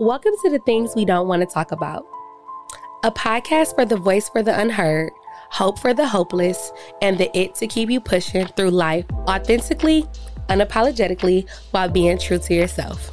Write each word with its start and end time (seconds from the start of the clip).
Welcome 0.00 0.32
to 0.42 0.50
the 0.50 0.58
things 0.66 0.96
we 0.96 1.04
don't 1.04 1.28
want 1.28 1.42
to 1.42 1.46
talk 1.46 1.70
about. 1.70 2.04
A 3.04 3.12
podcast 3.12 3.76
for 3.76 3.84
the 3.84 3.96
voice 3.96 4.28
for 4.28 4.42
the 4.42 4.58
unheard, 4.58 5.12
hope 5.50 5.78
for 5.78 5.94
the 5.94 6.04
hopeless, 6.04 6.72
and 7.00 7.16
the 7.16 7.30
it 7.38 7.54
to 7.54 7.68
keep 7.68 7.88
you 7.88 8.00
pushing 8.00 8.44
through 8.48 8.70
life 8.70 9.04
authentically, 9.28 10.04
unapologetically, 10.48 11.48
while 11.70 11.88
being 11.88 12.18
true 12.18 12.38
to 12.38 12.54
yourself. 12.54 13.12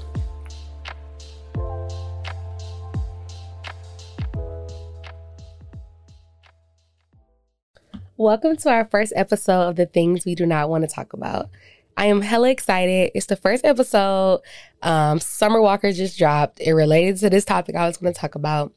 Welcome 8.17 8.57
to 8.57 8.69
our 8.71 8.85
first 8.85 9.13
episode 9.15 9.69
of 9.69 9.75
the 9.75 9.85
things 9.85 10.25
we 10.25 10.33
do 10.33 10.47
not 10.47 10.71
want 10.71 10.83
to 10.83 10.87
talk 10.87 11.13
about. 11.13 11.47
I 11.97 12.05
am 12.05 12.21
hella 12.21 12.49
excited. 12.49 13.11
It's 13.13 13.27
the 13.27 13.35
first 13.35 13.65
episode. 13.65 14.41
Um, 14.81 15.19
Summer 15.19 15.61
Walker 15.61 15.91
just 15.91 16.17
dropped. 16.17 16.59
It 16.59 16.73
related 16.73 17.17
to 17.17 17.29
this 17.29 17.45
topic 17.45 17.75
I 17.75 17.87
was 17.87 17.97
going 17.97 18.13
to 18.13 18.19
talk 18.19 18.35
about. 18.35 18.73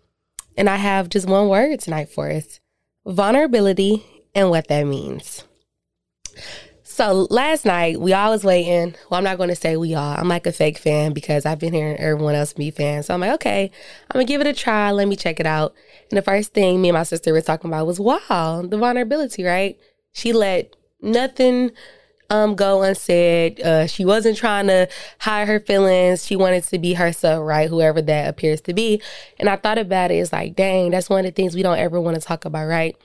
And 0.57 0.69
I 0.69 0.77
have 0.77 1.09
just 1.09 1.29
one 1.29 1.49
word 1.49 1.81
tonight 1.81 2.09
for 2.09 2.31
us 2.31 2.61
vulnerability 3.07 4.03
and 4.35 4.51
what 4.51 4.69
that 4.69 4.85
means. 4.85 5.45
So 6.83 7.27
last 7.29 7.65
night 7.65 8.01
we 8.01 8.13
all 8.13 8.31
was 8.31 8.45
waiting. 8.45 8.95
Well, 9.11 9.19
I'm 9.19 9.25
not 9.25 9.37
going 9.37 9.49
to 9.49 9.57
say 9.57 9.77
we 9.77 9.95
all. 9.95 10.17
I'm 10.17 10.29
like 10.29 10.47
a 10.47 10.53
fake 10.53 10.79
fan 10.79 11.13
because 11.13 11.45
I've 11.45 11.59
been 11.59 11.73
hearing 11.73 11.97
everyone 11.97 12.37
else 12.37 12.53
be 12.53 12.71
fans. 12.71 13.07
So 13.07 13.15
I'm 13.15 13.21
like, 13.21 13.33
okay, 13.33 13.71
I'm 14.11 14.21
gonna 14.21 14.25
give 14.25 14.41
it 14.41 14.47
a 14.47 14.53
try. 14.53 14.93
Let 14.93 15.09
me 15.09 15.17
check 15.17 15.41
it 15.41 15.47
out. 15.47 15.75
And 16.11 16.17
the 16.17 16.23
first 16.23 16.55
thing 16.55 16.81
me 16.81 16.91
and 16.91 16.97
my 16.97 17.03
sister 17.03 17.33
were 17.33 17.41
talking 17.41 17.69
about 17.69 17.89
was, 17.89 17.99
wow, 17.99 18.63
the 18.65 18.79
vulnerability, 18.79 19.43
right? 19.43 19.77
She 20.13 20.33
let 20.33 20.77
nothing 21.03 21.73
um 22.31 22.55
go 22.55 22.83
unsaid. 22.83 23.61
Uh, 23.61 23.87
she 23.87 24.05
wasn't 24.05 24.37
trying 24.37 24.67
to 24.67 24.89
hide 25.19 25.49
her 25.49 25.61
feelings. 25.61 26.27
She 26.27 26.37
wanted 26.37 26.65
to 26.65 26.79
be 26.79 26.95
herself, 26.95 27.47
right? 27.47 27.69
Whoever 27.69 28.03
that 28.03 28.29
appears 28.29 28.61
to 28.63 28.75
be. 28.75 29.03
And 29.39 29.49
I 29.49 29.57
thought 29.57 29.79
about 29.79 30.11
it. 30.11 30.17
It's 30.17 30.33
like, 30.33 30.57
dang, 30.57 30.91
that's 30.91 31.09
one 31.09 31.21
of 31.21 31.27
the 31.27 31.31
things 31.33 31.55
we 31.55 31.63
don't 31.63 31.79
ever 31.79 32.01
want 32.01 32.17
to 32.17 32.21
talk 32.21 32.45
about, 32.45 32.67
right? 32.67 32.97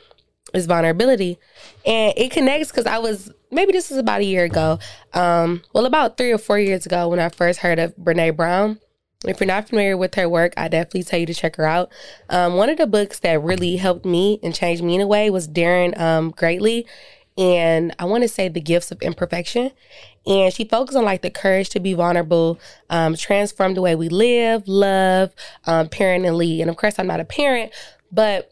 Is 0.53 0.65
vulnerability, 0.65 1.37
and 1.85 2.11
it 2.17 2.31
connects 2.31 2.71
because 2.71 2.87
I 2.87 2.97
was 2.97 3.31
maybe 3.51 3.71
this 3.71 3.91
was 3.91 3.99
about 3.99 4.21
a 4.21 4.25
year 4.25 4.45
ago. 4.45 4.79
Um, 5.13 5.61
well, 5.73 5.85
about 5.85 6.17
three 6.17 6.31
or 6.31 6.39
four 6.39 6.57
years 6.57 6.87
ago 6.87 7.07
when 7.07 7.19
I 7.19 7.29
first 7.29 7.59
heard 7.59 7.77
of 7.77 7.95
Brene 7.97 8.35
Brown. 8.35 8.79
If 9.25 9.41
you're 9.41 9.47
not 9.47 9.67
familiar 9.67 9.97
with 9.97 10.15
her 10.15 10.29
work, 10.29 10.53
I 10.55 10.69
definitely 10.69 11.03
tell 11.03 11.19
you 11.19 11.25
to 11.25 11.33
check 11.33 11.57
her 11.57 11.65
out. 11.65 11.91
Um, 12.29 12.55
one 12.55 12.69
of 12.69 12.77
the 12.77 12.87
books 12.87 13.19
that 13.19 13.43
really 13.43 13.75
helped 13.75 14.05
me 14.05 14.39
and 14.41 14.55
changed 14.55 14.81
me 14.81 14.95
in 14.95 15.01
a 15.01 15.07
way 15.07 15.29
was 15.29 15.45
Daring 15.45 15.99
um, 15.99 16.31
Greatly 16.31 16.87
and 17.39 17.95
I 17.97 18.05
want 18.05 18.23
to 18.23 18.27
say 18.27 18.49
the 18.49 18.59
gifts 18.59 18.91
of 18.91 19.01
imperfection. 19.01 19.71
And 20.27 20.53
she 20.53 20.65
focused 20.65 20.97
on 20.97 21.05
like 21.05 21.21
the 21.21 21.29
courage 21.29 21.69
to 21.69 21.79
be 21.79 21.93
vulnerable, 21.93 22.59
um, 22.89 23.15
transform 23.15 23.73
the 23.73 23.81
way 23.81 23.95
we 23.95 24.09
live, 24.09 24.67
love, 24.67 25.33
um, 25.65 25.87
parent 25.87 26.25
and 26.25 26.35
lead. 26.35 26.59
And 26.59 26.69
of 26.69 26.75
course, 26.75 26.99
I'm 26.99 27.07
not 27.07 27.21
a 27.21 27.25
parent, 27.25 27.71
but 28.11 28.51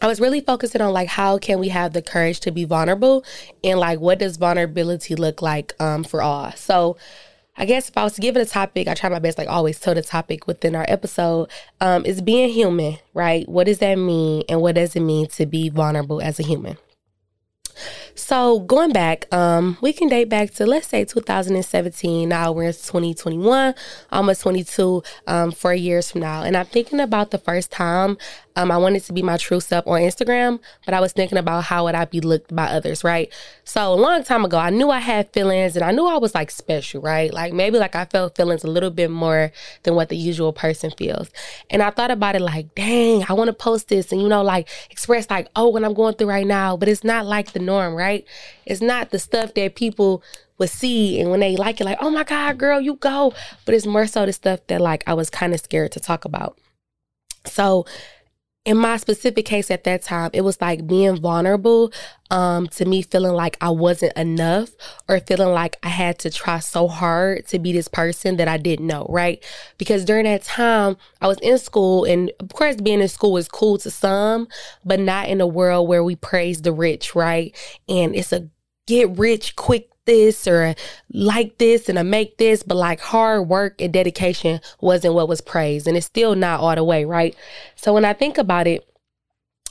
I 0.00 0.06
was 0.06 0.20
really 0.20 0.40
focusing 0.40 0.80
on 0.80 0.92
like 0.94 1.08
how 1.08 1.36
can 1.36 1.58
we 1.58 1.68
have 1.68 1.92
the 1.92 2.00
courage 2.00 2.40
to 2.40 2.50
be 2.50 2.64
vulnerable 2.64 3.24
and 3.62 3.78
like 3.78 4.00
what 4.00 4.20
does 4.20 4.38
vulnerability 4.38 5.14
look 5.14 5.42
like 5.42 5.74
um, 5.78 6.02
for 6.02 6.22
all. 6.22 6.52
So 6.52 6.96
I 7.58 7.66
guess 7.66 7.90
if 7.90 7.98
I 7.98 8.04
was 8.04 8.14
to 8.14 8.22
give 8.22 8.36
it 8.38 8.40
a 8.40 8.50
topic, 8.50 8.88
I 8.88 8.94
try 8.94 9.10
my 9.10 9.18
best, 9.18 9.36
like 9.36 9.48
always, 9.48 9.78
tell 9.80 9.94
the 9.94 10.02
topic 10.02 10.46
within 10.46 10.74
our 10.74 10.86
episode 10.88 11.50
um, 11.82 12.06
is 12.06 12.22
being 12.22 12.48
human, 12.48 12.98
right? 13.12 13.46
What 13.48 13.66
does 13.66 13.80
that 13.80 13.96
mean, 13.96 14.44
and 14.48 14.62
what 14.62 14.76
does 14.76 14.94
it 14.96 15.00
mean 15.00 15.26
to 15.30 15.44
be 15.44 15.68
vulnerable 15.68 16.22
as 16.22 16.38
a 16.38 16.44
human? 16.44 16.78
So 18.14 18.60
going 18.60 18.92
back, 18.92 19.32
um, 19.32 19.78
we 19.80 19.92
can 19.92 20.08
date 20.08 20.28
back 20.28 20.52
to 20.54 20.66
let's 20.66 20.88
say 20.88 21.04
2017. 21.04 22.28
Now 22.28 22.52
we're 22.52 22.64
in 22.64 22.72
2021, 22.72 23.74
almost 24.12 24.42
22, 24.42 25.02
um, 25.26 25.52
four 25.52 25.74
years 25.74 26.10
from 26.10 26.20
now. 26.20 26.42
And 26.42 26.56
I'm 26.56 26.66
thinking 26.66 27.00
about 27.00 27.30
the 27.30 27.38
first 27.38 27.70
time 27.70 28.18
um, 28.58 28.72
I 28.72 28.76
wanted 28.76 29.04
to 29.04 29.12
be 29.12 29.22
my 29.22 29.36
true 29.36 29.60
self 29.60 29.86
on 29.86 30.00
Instagram, 30.00 30.58
but 30.84 30.92
I 30.92 30.98
was 30.98 31.12
thinking 31.12 31.38
about 31.38 31.62
how 31.62 31.84
would 31.84 31.94
I 31.94 32.06
be 32.06 32.20
looked 32.20 32.54
by 32.54 32.66
others, 32.66 33.04
right? 33.04 33.32
So 33.62 33.92
a 33.92 33.94
long 33.94 34.24
time 34.24 34.44
ago, 34.44 34.58
I 34.58 34.70
knew 34.70 34.90
I 34.90 34.98
had 34.98 35.32
feelings 35.32 35.76
and 35.76 35.84
I 35.84 35.92
knew 35.92 36.04
I 36.06 36.16
was 36.16 36.34
like 36.34 36.50
special, 36.50 37.00
right? 37.00 37.32
Like 37.32 37.52
maybe 37.52 37.78
like 37.78 37.94
I 37.94 38.04
felt 38.06 38.34
feelings 38.34 38.64
a 38.64 38.66
little 38.66 38.90
bit 38.90 39.12
more 39.12 39.52
than 39.84 39.94
what 39.94 40.08
the 40.08 40.16
usual 40.16 40.52
person 40.52 40.90
feels. 40.90 41.30
And 41.70 41.82
I 41.82 41.90
thought 41.90 42.10
about 42.10 42.34
it 42.34 42.40
like, 42.40 42.74
dang, 42.74 43.24
I 43.28 43.32
want 43.34 43.46
to 43.46 43.52
post 43.52 43.86
this 43.90 44.10
and, 44.10 44.20
you 44.20 44.28
know, 44.28 44.42
like 44.42 44.68
express 44.90 45.30
like, 45.30 45.46
oh, 45.54 45.68
what 45.68 45.84
I'm 45.84 45.94
going 45.94 46.14
through 46.14 46.28
right 46.28 46.46
now, 46.46 46.76
but 46.76 46.88
it's 46.88 47.04
not 47.04 47.26
like 47.26 47.52
the 47.52 47.60
norm, 47.60 47.94
right? 47.94 48.26
It's 48.66 48.80
not 48.80 49.10
the 49.10 49.20
stuff 49.20 49.54
that 49.54 49.76
people 49.76 50.24
would 50.58 50.70
see 50.70 51.20
and 51.20 51.30
when 51.30 51.38
they 51.38 51.54
like 51.54 51.80
it, 51.80 51.84
like, 51.84 51.98
oh 52.00 52.10
my 52.10 52.24
God, 52.24 52.58
girl, 52.58 52.80
you 52.80 52.96
go. 52.96 53.34
But 53.64 53.76
it's 53.76 53.86
more 53.86 54.08
so 54.08 54.26
the 54.26 54.32
stuff 54.32 54.66
that 54.66 54.80
like 54.80 55.04
I 55.06 55.14
was 55.14 55.30
kind 55.30 55.54
of 55.54 55.60
scared 55.60 55.92
to 55.92 56.00
talk 56.00 56.24
about. 56.24 56.58
So 57.44 57.86
in 58.68 58.76
my 58.76 58.98
specific 58.98 59.46
case 59.46 59.70
at 59.70 59.84
that 59.84 60.02
time, 60.02 60.28
it 60.34 60.42
was 60.42 60.60
like 60.60 60.86
being 60.86 61.16
vulnerable 61.16 61.90
um, 62.30 62.66
to 62.66 62.84
me 62.84 63.00
feeling 63.00 63.32
like 63.32 63.56
I 63.62 63.70
wasn't 63.70 64.14
enough 64.14 64.68
or 65.08 65.20
feeling 65.20 65.54
like 65.54 65.78
I 65.82 65.88
had 65.88 66.18
to 66.18 66.30
try 66.30 66.58
so 66.58 66.86
hard 66.86 67.46
to 67.46 67.58
be 67.58 67.72
this 67.72 67.88
person 67.88 68.36
that 68.36 68.46
I 68.46 68.58
didn't 68.58 68.86
know, 68.86 69.06
right? 69.08 69.42
Because 69.78 70.04
during 70.04 70.24
that 70.24 70.42
time, 70.42 70.98
I 71.22 71.28
was 71.28 71.38
in 71.38 71.56
school, 71.56 72.04
and 72.04 72.30
of 72.40 72.50
course, 72.50 72.76
being 72.76 73.00
in 73.00 73.08
school 73.08 73.38
is 73.38 73.48
cool 73.48 73.78
to 73.78 73.90
some, 73.90 74.48
but 74.84 75.00
not 75.00 75.30
in 75.30 75.40
a 75.40 75.46
world 75.46 75.88
where 75.88 76.04
we 76.04 76.14
praise 76.14 76.60
the 76.60 76.72
rich, 76.72 77.14
right? 77.14 77.56
And 77.88 78.14
it's 78.14 78.34
a 78.34 78.50
get 78.86 79.08
rich 79.16 79.56
quick 79.56 79.88
this 80.08 80.48
or 80.48 80.74
like 81.12 81.58
this 81.58 81.88
and 81.88 81.98
I 81.98 82.02
make 82.02 82.38
this, 82.38 82.64
but 82.64 82.76
like 82.76 82.98
hard 82.98 83.46
work 83.46 83.80
and 83.80 83.92
dedication 83.92 84.60
wasn't 84.80 85.14
what 85.14 85.28
was 85.28 85.40
praised. 85.40 85.86
And 85.86 85.96
it's 85.96 86.06
still 86.06 86.34
not 86.34 86.60
all 86.60 86.74
the 86.74 86.82
way, 86.82 87.04
right? 87.04 87.36
So 87.76 87.92
when 87.92 88.04
I 88.04 88.14
think 88.14 88.38
about 88.38 88.66
it, 88.66 88.84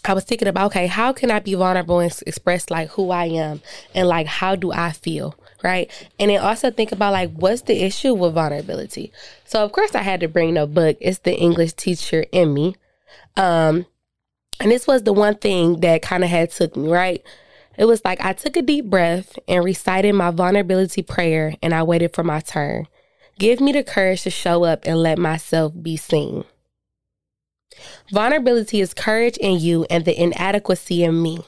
I 0.05 0.13
was 0.13 0.23
thinking 0.23 0.47
about, 0.47 0.67
okay, 0.67 0.87
how 0.87 1.11
can 1.11 1.31
I 1.31 1.39
be 1.39 1.55
vulnerable 1.55 1.99
and 1.99 2.15
express 2.25 2.69
like 2.69 2.89
who 2.89 3.09
I 3.09 3.25
am 3.25 3.61
and 3.93 4.07
like 4.07 4.27
how 4.27 4.55
do 4.55 4.71
I 4.71 4.91
feel? 4.91 5.35
Right. 5.63 5.91
And 6.19 6.29
then 6.29 6.39
also 6.39 6.69
think 6.69 6.91
about 6.91 7.13
like 7.13 7.31
what's 7.31 7.63
the 7.63 7.83
issue 7.83 8.13
with 8.13 8.35
vulnerability. 8.35 9.11
So 9.43 9.65
of 9.65 9.71
course 9.71 9.95
I 9.95 10.03
had 10.03 10.19
to 10.19 10.27
bring 10.27 10.53
the 10.53 10.67
book. 10.67 10.97
It's 11.01 11.19
the 11.19 11.35
English 11.35 11.73
teacher 11.73 12.25
in 12.31 12.53
me. 12.53 12.75
Um, 13.35 13.87
and 14.59 14.71
this 14.71 14.85
was 14.87 15.03
the 15.03 15.13
one 15.13 15.35
thing 15.35 15.79
that 15.81 16.03
kind 16.03 16.23
of 16.23 16.29
had 16.29 16.51
took 16.51 16.75
me, 16.77 16.89
right? 16.89 17.23
It 17.77 17.85
was 17.85 18.01
like 18.03 18.19
I 18.21 18.33
took 18.33 18.57
a 18.57 18.61
deep 18.61 18.85
breath 18.85 19.37
and 19.47 19.63
recited 19.63 20.13
my 20.13 20.31
vulnerability 20.31 21.03
prayer 21.03 21.55
and 21.61 21.73
I 21.73 21.83
waited 21.83 22.13
for 22.13 22.23
my 22.23 22.39
turn. 22.39 22.87
Give 23.39 23.59
me 23.59 23.71
the 23.71 23.83
courage 23.83 24.23
to 24.23 24.31
show 24.31 24.63
up 24.63 24.81
and 24.85 24.97
let 24.97 25.19
myself 25.19 25.73
be 25.79 25.95
seen. 25.95 26.43
Vulnerability 28.11 28.81
is 28.81 28.93
courage 28.95 29.37
in 29.37 29.59
you 29.59 29.85
and 29.89 30.05
the 30.05 30.19
inadequacy 30.19 31.03
in 31.03 31.21
me. 31.21 31.39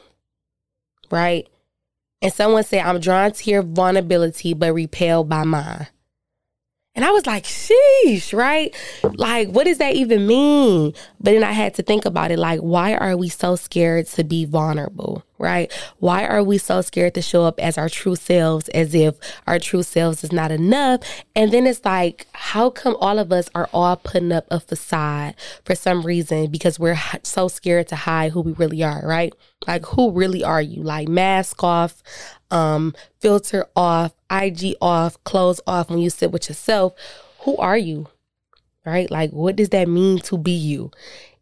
Right? 1.09 1.47
And 2.21 2.31
someone 2.31 2.63
said, 2.63 2.85
I'm 2.85 2.99
drawn 2.99 3.31
to 3.31 3.49
your 3.49 3.63
vulnerability 3.63 4.53
but 4.53 4.73
repelled 4.73 5.29
by 5.29 5.43
mine. 5.43 5.87
And 6.95 7.05
I 7.05 7.11
was 7.11 7.25
like, 7.25 7.45
sheesh, 7.45 8.37
right? 8.37 8.75
Like, 9.03 9.49
what 9.49 9.63
does 9.65 9.77
that 9.77 9.95
even 9.95 10.27
mean? 10.27 10.93
But 11.19 11.31
then 11.31 11.43
I 11.43 11.53
had 11.53 11.75
to 11.75 11.83
think 11.83 12.05
about 12.05 12.29
it 12.29 12.37
like, 12.37 12.59
why 12.59 12.95
are 12.95 13.15
we 13.15 13.29
so 13.29 13.55
scared 13.55 14.07
to 14.07 14.23
be 14.23 14.43
vulnerable, 14.45 15.23
right? 15.39 15.71
Why 15.97 16.27
are 16.27 16.43
we 16.43 16.57
so 16.57 16.81
scared 16.81 17.15
to 17.15 17.21
show 17.21 17.43
up 17.43 17.59
as 17.59 17.77
our 17.77 17.89
true 17.89 18.15
selves 18.15 18.67
as 18.69 18.93
if 18.93 19.15
our 19.47 19.57
true 19.57 19.83
selves 19.83 20.23
is 20.23 20.31
not 20.31 20.51
enough? 20.51 21.01
And 21.35 21.51
then 21.51 21.65
it's 21.65 21.83
like, 21.83 22.27
how 22.33 22.69
come 22.69 22.95
all 22.99 23.17
of 23.17 23.31
us 23.31 23.49
are 23.55 23.69
all 23.73 23.95
putting 23.95 24.31
up 24.31 24.45
a 24.51 24.59
facade 24.59 25.35
for 25.63 25.73
some 25.75 26.05
reason 26.05 26.51
because 26.51 26.77
we're 26.77 26.99
so 27.23 27.47
scared 27.47 27.87
to 27.87 27.95
hide 27.95 28.33
who 28.33 28.41
we 28.41 28.51
really 28.51 28.83
are, 28.83 29.01
right? 29.03 29.33
Like, 29.65 29.85
who 29.85 30.11
really 30.11 30.43
are 30.43 30.61
you? 30.61 30.83
Like, 30.83 31.07
mask 31.07 31.63
off, 31.63 32.03
um, 32.51 32.93
filter 33.19 33.65
off, 33.75 34.13
IG 34.29 34.75
off, 34.81 35.21
clothes 35.23 35.61
off 35.65 35.89
when 35.89 35.99
you 35.99 36.09
sit 36.09 36.31
with 36.31 36.49
yourself. 36.49 36.93
Who 37.41 37.55
are 37.57 37.77
you? 37.77 38.07
Right? 38.85 39.09
Like, 39.09 39.31
what 39.31 39.55
does 39.55 39.69
that 39.69 39.87
mean 39.87 40.19
to 40.19 40.37
be 40.37 40.51
you? 40.51 40.91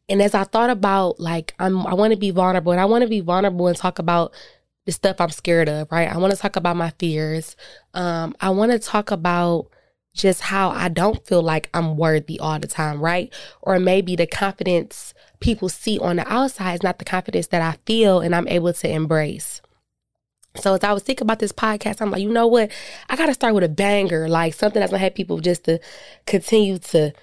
And 0.09 0.21
as 0.21 0.33
I 0.33 0.43
thought 0.43 0.69
about, 0.69 1.19
like, 1.19 1.53
I'm, 1.59 1.85
I 1.85 1.93
want 1.93 2.13
to 2.13 2.17
be 2.17 2.31
vulnerable 2.31 2.71
and 2.71 2.79
I 2.79 2.85
want 2.85 3.01
to 3.03 3.09
be 3.09 3.19
vulnerable 3.19 3.67
and 3.67 3.75
talk 3.75 3.99
about 3.99 4.33
the 4.85 4.91
stuff 4.93 5.19
I'm 5.19 5.29
scared 5.29 5.67
of, 5.67 5.91
right? 5.91 6.09
I 6.09 6.17
want 6.17 6.33
to 6.33 6.39
talk 6.39 6.55
about 6.55 6.77
my 6.77 6.91
fears. 6.91 7.57
Um, 7.93 8.35
I 8.39 8.51
want 8.51 8.71
to 8.71 8.79
talk 8.79 9.11
about 9.11 9.67
just 10.13 10.41
how 10.41 10.69
I 10.69 10.87
don't 10.87 11.25
feel 11.27 11.43
like 11.43 11.69
I'm 11.73 11.97
worthy 11.97 12.39
all 12.39 12.57
the 12.57 12.67
time, 12.67 13.01
right? 13.01 13.31
Or 13.61 13.79
maybe 13.79 14.15
the 14.15 14.25
confidence 14.25 15.13
people 15.39 15.69
see 15.69 15.99
on 15.99 16.15
the 16.15 16.27
outside 16.31 16.75
is 16.75 16.83
not 16.83 16.99
the 16.99 17.05
confidence 17.05 17.47
that 17.47 17.61
I 17.61 17.77
feel 17.85 18.21
and 18.21 18.33
I'm 18.33 18.47
able 18.47 18.73
to 18.73 18.89
embrace. 18.89 19.61
So 20.55 20.73
as 20.73 20.83
I 20.83 20.93
was 20.93 21.03
thinking 21.03 21.25
about 21.25 21.39
this 21.39 21.51
podcast, 21.51 22.01
I'm 22.01 22.09
like, 22.09 22.21
you 22.21 22.31
know 22.31 22.47
what? 22.47 22.71
I 23.09 23.15
got 23.15 23.27
to 23.27 23.33
start 23.33 23.53
with 23.53 23.63
a 23.63 23.69
banger, 23.69 24.27
like 24.27 24.53
something 24.53 24.79
that's 24.79 24.91
gonna 24.91 25.03
have 25.03 25.13
people 25.13 25.39
just 25.39 25.65
to 25.65 25.79
continue 26.25 26.79
to 26.79 27.13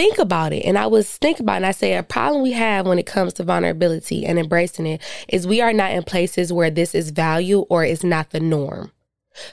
think 0.00 0.18
about 0.18 0.54
it. 0.54 0.64
And 0.64 0.78
I 0.78 0.86
was 0.86 1.18
thinking 1.18 1.44
about 1.44 1.54
it 1.54 1.56
and 1.56 1.66
I 1.66 1.72
say 1.72 1.94
a 1.94 2.02
problem 2.02 2.42
we 2.42 2.52
have 2.52 2.86
when 2.86 2.98
it 2.98 3.04
comes 3.04 3.34
to 3.34 3.42
vulnerability 3.42 4.24
and 4.24 4.38
embracing 4.38 4.86
it 4.86 5.02
is 5.28 5.46
we 5.46 5.60
are 5.60 5.74
not 5.74 5.90
in 5.90 6.04
places 6.04 6.50
where 6.50 6.70
this 6.70 6.94
is 6.94 7.10
value 7.10 7.66
or 7.68 7.84
is 7.84 8.02
not 8.02 8.30
the 8.30 8.40
norm. 8.40 8.92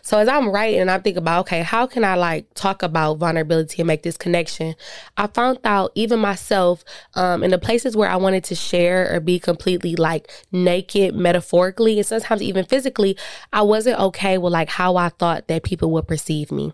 So 0.02 0.18
as 0.18 0.30
I'm 0.30 0.50
writing 0.50 0.80
and 0.80 0.90
I'm 0.90 1.02
thinking 1.02 1.22
about, 1.22 1.42
okay, 1.42 1.64
how 1.64 1.86
can 1.86 2.06
I 2.06 2.16
like 2.16 2.46
talk 2.54 2.82
about 2.82 3.16
vulnerability 3.16 3.82
and 3.82 3.88
make 3.88 4.04
this 4.04 4.16
connection? 4.16 4.76
I 5.18 5.28
found 5.28 5.60
out 5.66 5.92
even 5.96 6.20
myself, 6.20 6.86
um, 7.16 7.44
in 7.44 7.52
the 7.52 7.60
places 7.60 7.98
where 7.98 8.10
I 8.10 8.16
wanted 8.16 8.46
to 8.46 8.56
share 8.56 9.14
or 9.14 9.20
be 9.20 9.40
completely 9.40 9.98
like 9.98 10.32
naked 10.54 11.14
metaphorically 11.14 11.98
and 11.98 12.06
sometimes 12.08 12.42
even 12.42 12.64
physically, 12.64 13.18
I 13.52 13.64
wasn't 13.64 14.00
okay 14.00 14.38
with 14.38 14.54
like 14.54 14.70
how 14.70 14.96
I 14.96 15.10
thought 15.10 15.50
that 15.50 15.64
people 15.64 15.92
would 15.92 16.08
perceive 16.08 16.54
me. 16.54 16.72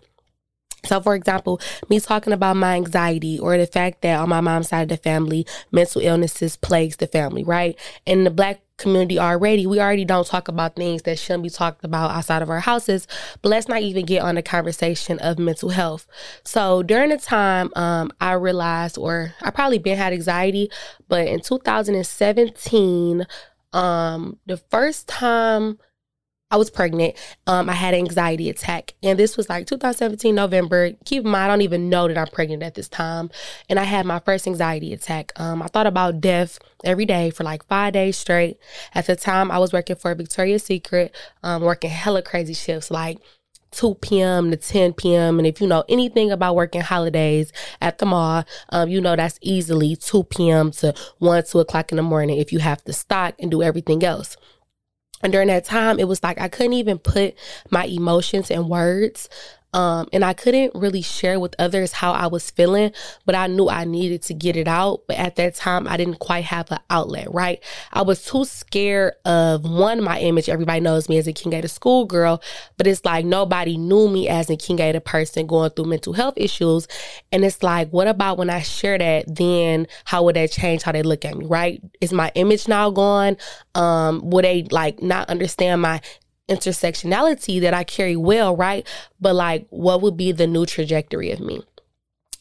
So, 0.86 1.00
for 1.00 1.14
example, 1.14 1.60
me 1.88 2.00
talking 2.00 2.32
about 2.32 2.56
my 2.56 2.74
anxiety 2.74 3.38
or 3.38 3.56
the 3.56 3.66
fact 3.66 4.02
that 4.02 4.18
on 4.18 4.28
my 4.28 4.40
mom's 4.40 4.68
side 4.68 4.82
of 4.82 4.88
the 4.88 4.96
family, 4.96 5.46
mental 5.72 6.00
illnesses 6.00 6.56
plagues 6.56 6.96
the 6.96 7.06
family, 7.06 7.44
right? 7.44 7.78
In 8.06 8.24
the 8.24 8.30
black 8.30 8.60
community 8.76 9.18
already, 9.18 9.66
we 9.66 9.80
already 9.80 10.04
don't 10.04 10.26
talk 10.26 10.48
about 10.48 10.76
things 10.76 11.02
that 11.02 11.18
shouldn't 11.18 11.44
be 11.44 11.50
talked 11.50 11.84
about 11.84 12.10
outside 12.10 12.42
of 12.42 12.50
our 12.50 12.60
houses. 12.60 13.06
But 13.40 13.50
let's 13.50 13.68
not 13.68 13.82
even 13.82 14.04
get 14.04 14.22
on 14.22 14.34
the 14.34 14.42
conversation 14.42 15.18
of 15.20 15.38
mental 15.38 15.68
health. 15.70 16.06
So 16.44 16.82
during 16.82 17.10
the 17.10 17.18
time, 17.18 17.70
um, 17.76 18.10
I 18.20 18.32
realized, 18.32 18.98
or 18.98 19.34
I 19.42 19.50
probably 19.50 19.78
been 19.78 19.96
had 19.96 20.12
anxiety, 20.12 20.70
but 21.08 21.26
in 21.26 21.40
2017, 21.40 23.26
um, 23.72 24.38
the 24.46 24.56
first 24.56 25.08
time 25.08 25.78
I 26.54 26.56
was 26.56 26.70
pregnant. 26.70 27.16
Um, 27.48 27.68
I 27.68 27.72
had 27.72 27.94
an 27.94 27.98
anxiety 27.98 28.48
attack, 28.48 28.94
and 29.02 29.18
this 29.18 29.36
was 29.36 29.48
like 29.48 29.66
2017 29.66 30.32
November. 30.32 30.92
Keep 31.04 31.24
in 31.24 31.30
mind, 31.32 31.46
I 31.46 31.48
don't 31.48 31.62
even 31.62 31.90
know 31.90 32.06
that 32.06 32.16
I'm 32.16 32.28
pregnant 32.28 32.62
at 32.62 32.76
this 32.76 32.88
time, 32.88 33.28
and 33.68 33.76
I 33.76 33.82
had 33.82 34.06
my 34.06 34.20
first 34.20 34.46
anxiety 34.46 34.92
attack. 34.92 35.32
Um, 35.34 35.62
I 35.62 35.66
thought 35.66 35.88
about 35.88 36.20
death 36.20 36.60
every 36.84 37.06
day 37.06 37.30
for 37.30 37.42
like 37.42 37.66
five 37.66 37.94
days 37.94 38.16
straight. 38.16 38.56
At 38.94 39.08
the 39.08 39.16
time, 39.16 39.50
I 39.50 39.58
was 39.58 39.72
working 39.72 39.96
for 39.96 40.14
Victoria's 40.14 40.62
Secret, 40.62 41.12
um, 41.42 41.62
working 41.62 41.90
hella 41.90 42.22
crazy 42.22 42.54
shifts, 42.54 42.88
like 42.88 43.18
2 43.72 43.96
p.m. 43.96 44.52
to 44.52 44.56
10 44.56 44.92
p.m. 44.92 45.40
And 45.40 45.48
if 45.48 45.60
you 45.60 45.66
know 45.66 45.82
anything 45.88 46.30
about 46.30 46.54
working 46.54 46.82
holidays 46.82 47.52
at 47.80 47.98
the 47.98 48.06
mall, 48.06 48.44
um, 48.68 48.88
you 48.88 49.00
know 49.00 49.16
that's 49.16 49.40
easily 49.42 49.96
2 49.96 50.22
p.m. 50.22 50.70
to 50.70 50.94
1, 51.18 51.44
2 51.50 51.58
o'clock 51.58 51.90
in 51.90 51.96
the 51.96 52.02
morning 52.04 52.38
if 52.38 52.52
you 52.52 52.60
have 52.60 52.84
to 52.84 52.92
stock 52.92 53.34
and 53.40 53.50
do 53.50 53.60
everything 53.60 54.04
else. 54.04 54.36
And 55.24 55.32
during 55.32 55.48
that 55.48 55.64
time, 55.64 55.98
it 55.98 56.06
was 56.06 56.22
like 56.22 56.38
I 56.38 56.48
couldn't 56.48 56.74
even 56.74 56.98
put 56.98 57.34
my 57.70 57.86
emotions 57.86 58.50
in 58.50 58.68
words. 58.68 59.30
Um, 59.74 60.08
and 60.12 60.24
I 60.24 60.32
couldn't 60.32 60.70
really 60.74 61.02
share 61.02 61.40
with 61.40 61.54
others 61.58 61.92
how 61.92 62.12
I 62.12 62.28
was 62.28 62.48
feeling, 62.48 62.92
but 63.26 63.34
I 63.34 63.48
knew 63.48 63.68
I 63.68 63.84
needed 63.84 64.22
to 64.22 64.34
get 64.34 64.56
it 64.56 64.68
out. 64.68 65.02
But 65.08 65.16
at 65.16 65.34
that 65.36 65.56
time, 65.56 65.88
I 65.88 65.96
didn't 65.96 66.20
quite 66.20 66.44
have 66.44 66.70
an 66.70 66.78
outlet, 66.90 67.26
right? 67.34 67.62
I 67.92 68.02
was 68.02 68.24
too 68.24 68.44
scared 68.44 69.14
of 69.24 69.64
one, 69.64 70.02
my 70.02 70.20
image. 70.20 70.48
Everybody 70.48 70.78
knows 70.78 71.08
me 71.08 71.18
as 71.18 71.26
a 71.26 71.32
King 71.32 71.50
Gator 71.50 71.66
schoolgirl, 71.66 72.40
but 72.76 72.86
it's 72.86 73.04
like 73.04 73.24
nobody 73.24 73.76
knew 73.76 74.08
me 74.08 74.28
as 74.28 74.48
a 74.48 74.56
King 74.56 74.76
Gator 74.76 75.00
person 75.00 75.48
going 75.48 75.70
through 75.70 75.86
mental 75.86 76.12
health 76.12 76.34
issues. 76.36 76.86
And 77.32 77.44
it's 77.44 77.64
like, 77.64 77.90
what 77.90 78.06
about 78.06 78.38
when 78.38 78.50
I 78.50 78.60
share 78.60 78.96
that? 78.96 79.24
Then 79.34 79.88
how 80.04 80.22
would 80.22 80.36
that 80.36 80.52
change 80.52 80.84
how 80.84 80.92
they 80.92 81.02
look 81.02 81.24
at 81.24 81.36
me, 81.36 81.46
right? 81.46 81.82
Is 82.00 82.12
my 82.12 82.30
image 82.36 82.68
now 82.68 82.90
gone? 82.90 83.36
Um, 83.74 84.30
would 84.30 84.44
they 84.44 84.62
like 84.70 85.02
not 85.02 85.28
understand 85.28 85.82
my 85.82 86.00
intersectionality 86.48 87.60
that 87.60 87.74
I 87.74 87.84
carry 87.84 88.16
well, 88.16 88.56
right? 88.56 88.86
But 89.20 89.34
like, 89.34 89.66
what 89.70 90.02
would 90.02 90.16
be 90.16 90.32
the 90.32 90.46
new 90.46 90.66
trajectory 90.66 91.30
of 91.30 91.40
me? 91.40 91.62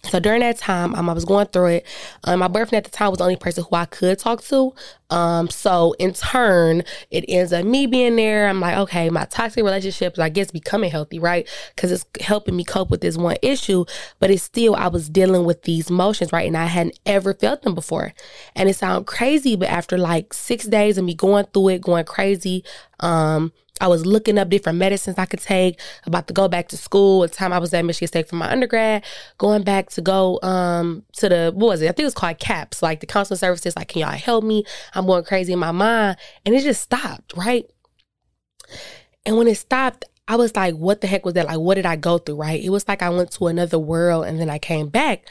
So 0.09 0.19
during 0.19 0.41
that 0.41 0.57
time, 0.57 0.93
um, 0.95 1.09
I 1.09 1.13
was 1.13 1.23
going 1.23 1.47
through 1.47 1.67
it. 1.67 1.87
Um, 2.25 2.39
my 2.39 2.49
boyfriend 2.49 2.73
at 2.73 2.83
the 2.83 2.89
time 2.89 3.09
was 3.09 3.19
the 3.19 3.23
only 3.23 3.37
person 3.37 3.63
who 3.63 3.75
I 3.75 3.85
could 3.85 4.19
talk 4.19 4.43
to. 4.43 4.73
Um, 5.09 5.49
so 5.49 5.95
in 5.97 6.13
turn, 6.13 6.83
it 7.09 7.23
ends 7.29 7.53
up 7.53 7.63
me 7.63 7.87
being 7.87 8.17
there. 8.17 8.49
I'm 8.49 8.59
like, 8.59 8.77
okay, 8.79 9.09
my 9.09 9.23
toxic 9.25 9.63
relationships, 9.63 10.19
I 10.19 10.27
guess, 10.27 10.51
becoming 10.51 10.91
healthy, 10.91 11.19
right? 11.19 11.47
Because 11.73 11.93
it's 11.93 12.05
helping 12.19 12.57
me 12.57 12.65
cope 12.65 12.89
with 12.89 12.99
this 12.99 13.17
one 13.17 13.37
issue. 13.41 13.85
But 14.19 14.29
it's 14.29 14.43
still, 14.43 14.75
I 14.75 14.89
was 14.89 15.09
dealing 15.09 15.45
with 15.45 15.63
these 15.63 15.89
emotions, 15.89 16.33
right? 16.33 16.47
And 16.47 16.57
I 16.57 16.65
hadn't 16.65 16.99
ever 17.05 17.33
felt 17.33 17.61
them 17.61 17.73
before. 17.73 18.13
And 18.57 18.67
it 18.67 18.75
sounds 18.75 19.05
crazy, 19.07 19.55
but 19.55 19.69
after 19.69 19.97
like 19.97 20.33
six 20.33 20.65
days 20.65 20.97
of 20.97 21.05
me 21.05 21.13
going 21.15 21.45
through 21.53 21.69
it, 21.69 21.81
going 21.81 22.03
crazy, 22.03 22.65
um, 22.99 23.53
I 23.81 23.87
was 23.87 24.05
looking 24.05 24.37
up 24.37 24.49
different 24.49 24.77
medicines 24.77 25.17
I 25.17 25.25
could 25.25 25.41
take, 25.41 25.79
about 26.05 26.27
to 26.27 26.33
go 26.33 26.47
back 26.47 26.67
to 26.69 26.77
school. 26.77 27.21
The 27.21 27.27
time 27.29 27.51
I 27.51 27.57
was 27.57 27.73
at 27.73 27.83
Michigan 27.83 28.07
State 28.07 28.29
for 28.29 28.35
my 28.35 28.49
undergrad, 28.51 29.03
going 29.37 29.63
back 29.63 29.89
to 29.91 30.01
go 30.01 30.39
um 30.43 31.03
to 31.13 31.29
the 31.29 31.51
what 31.55 31.67
was 31.67 31.81
it? 31.81 31.85
I 31.85 31.89
think 31.89 32.01
it 32.01 32.05
was 32.05 32.13
called 32.13 32.39
CAPS, 32.39 32.81
like 32.81 32.99
the 32.99 33.07
counseling 33.07 33.39
services, 33.39 33.75
like, 33.75 33.87
can 33.87 34.01
y'all 34.01 34.11
help 34.11 34.43
me? 34.43 34.63
I'm 34.93 35.05
going 35.05 35.23
crazy 35.23 35.53
in 35.53 35.59
my 35.59 35.71
mind. 35.71 36.17
And 36.45 36.55
it 36.55 36.63
just 36.63 36.81
stopped, 36.81 37.33
right? 37.35 37.65
And 39.25 39.37
when 39.37 39.47
it 39.47 39.55
stopped, 39.55 40.05
I 40.27 40.35
was 40.35 40.55
like, 40.55 40.75
what 40.75 41.01
the 41.01 41.07
heck 41.07 41.25
was 41.25 41.33
that? 41.33 41.47
Like, 41.47 41.59
what 41.59 41.75
did 41.75 41.85
I 41.85 41.95
go 41.95 42.17
through, 42.17 42.35
right? 42.35 42.63
It 42.63 42.69
was 42.69 42.87
like 42.87 43.01
I 43.01 43.09
went 43.09 43.31
to 43.31 43.47
another 43.47 43.79
world 43.79 44.25
and 44.25 44.39
then 44.39 44.49
I 44.49 44.59
came 44.59 44.89
back. 44.89 45.27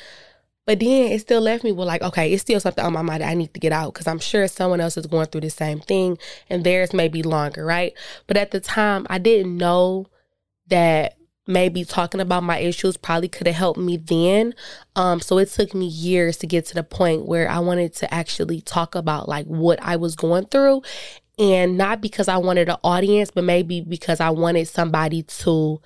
But 0.64 0.78
then 0.78 1.10
it 1.10 1.20
still 1.20 1.40
left 1.40 1.64
me 1.64 1.72
with 1.72 1.88
like, 1.88 2.02
okay, 2.02 2.32
it's 2.32 2.42
still 2.42 2.60
something 2.60 2.84
on 2.84 2.92
my 2.92 3.02
mind 3.02 3.22
that 3.22 3.30
I 3.30 3.34
need 3.34 3.52
to 3.54 3.60
get 3.60 3.72
out 3.72 3.92
because 3.92 4.06
I'm 4.06 4.20
sure 4.20 4.46
someone 4.46 4.80
else 4.80 4.96
is 4.96 5.06
going 5.06 5.26
through 5.26 5.40
the 5.40 5.50
same 5.50 5.80
thing 5.80 6.18
and 6.48 6.62
theirs 6.62 6.92
may 6.92 7.08
be 7.08 7.22
longer, 7.22 7.64
right? 7.64 7.94
But 8.28 8.36
at 8.36 8.52
the 8.52 8.60
time, 8.60 9.06
I 9.10 9.18
didn't 9.18 9.56
know 9.56 10.06
that 10.68 11.16
maybe 11.46 11.84
talking 11.84 12.20
about 12.20 12.44
my 12.44 12.58
issues 12.58 12.96
probably 12.96 13.28
could 13.28 13.48
have 13.48 13.56
helped 13.56 13.80
me 13.80 13.96
then. 13.96 14.54
Um, 14.94 15.20
so 15.20 15.38
it 15.38 15.48
took 15.48 15.74
me 15.74 15.86
years 15.86 16.36
to 16.38 16.46
get 16.46 16.66
to 16.66 16.74
the 16.74 16.84
point 16.84 17.26
where 17.26 17.48
I 17.48 17.58
wanted 17.58 17.94
to 17.96 18.14
actually 18.14 18.60
talk 18.60 18.94
about 18.94 19.28
like 19.28 19.46
what 19.46 19.80
I 19.82 19.96
was 19.96 20.14
going 20.14 20.46
through. 20.46 20.82
And 21.38 21.76
not 21.76 22.00
because 22.00 22.28
I 22.28 22.36
wanted 22.36 22.68
an 22.68 22.76
audience, 22.84 23.30
but 23.32 23.42
maybe 23.42 23.80
because 23.80 24.20
I 24.20 24.30
wanted 24.30 24.68
somebody 24.68 25.22
to 25.22 25.80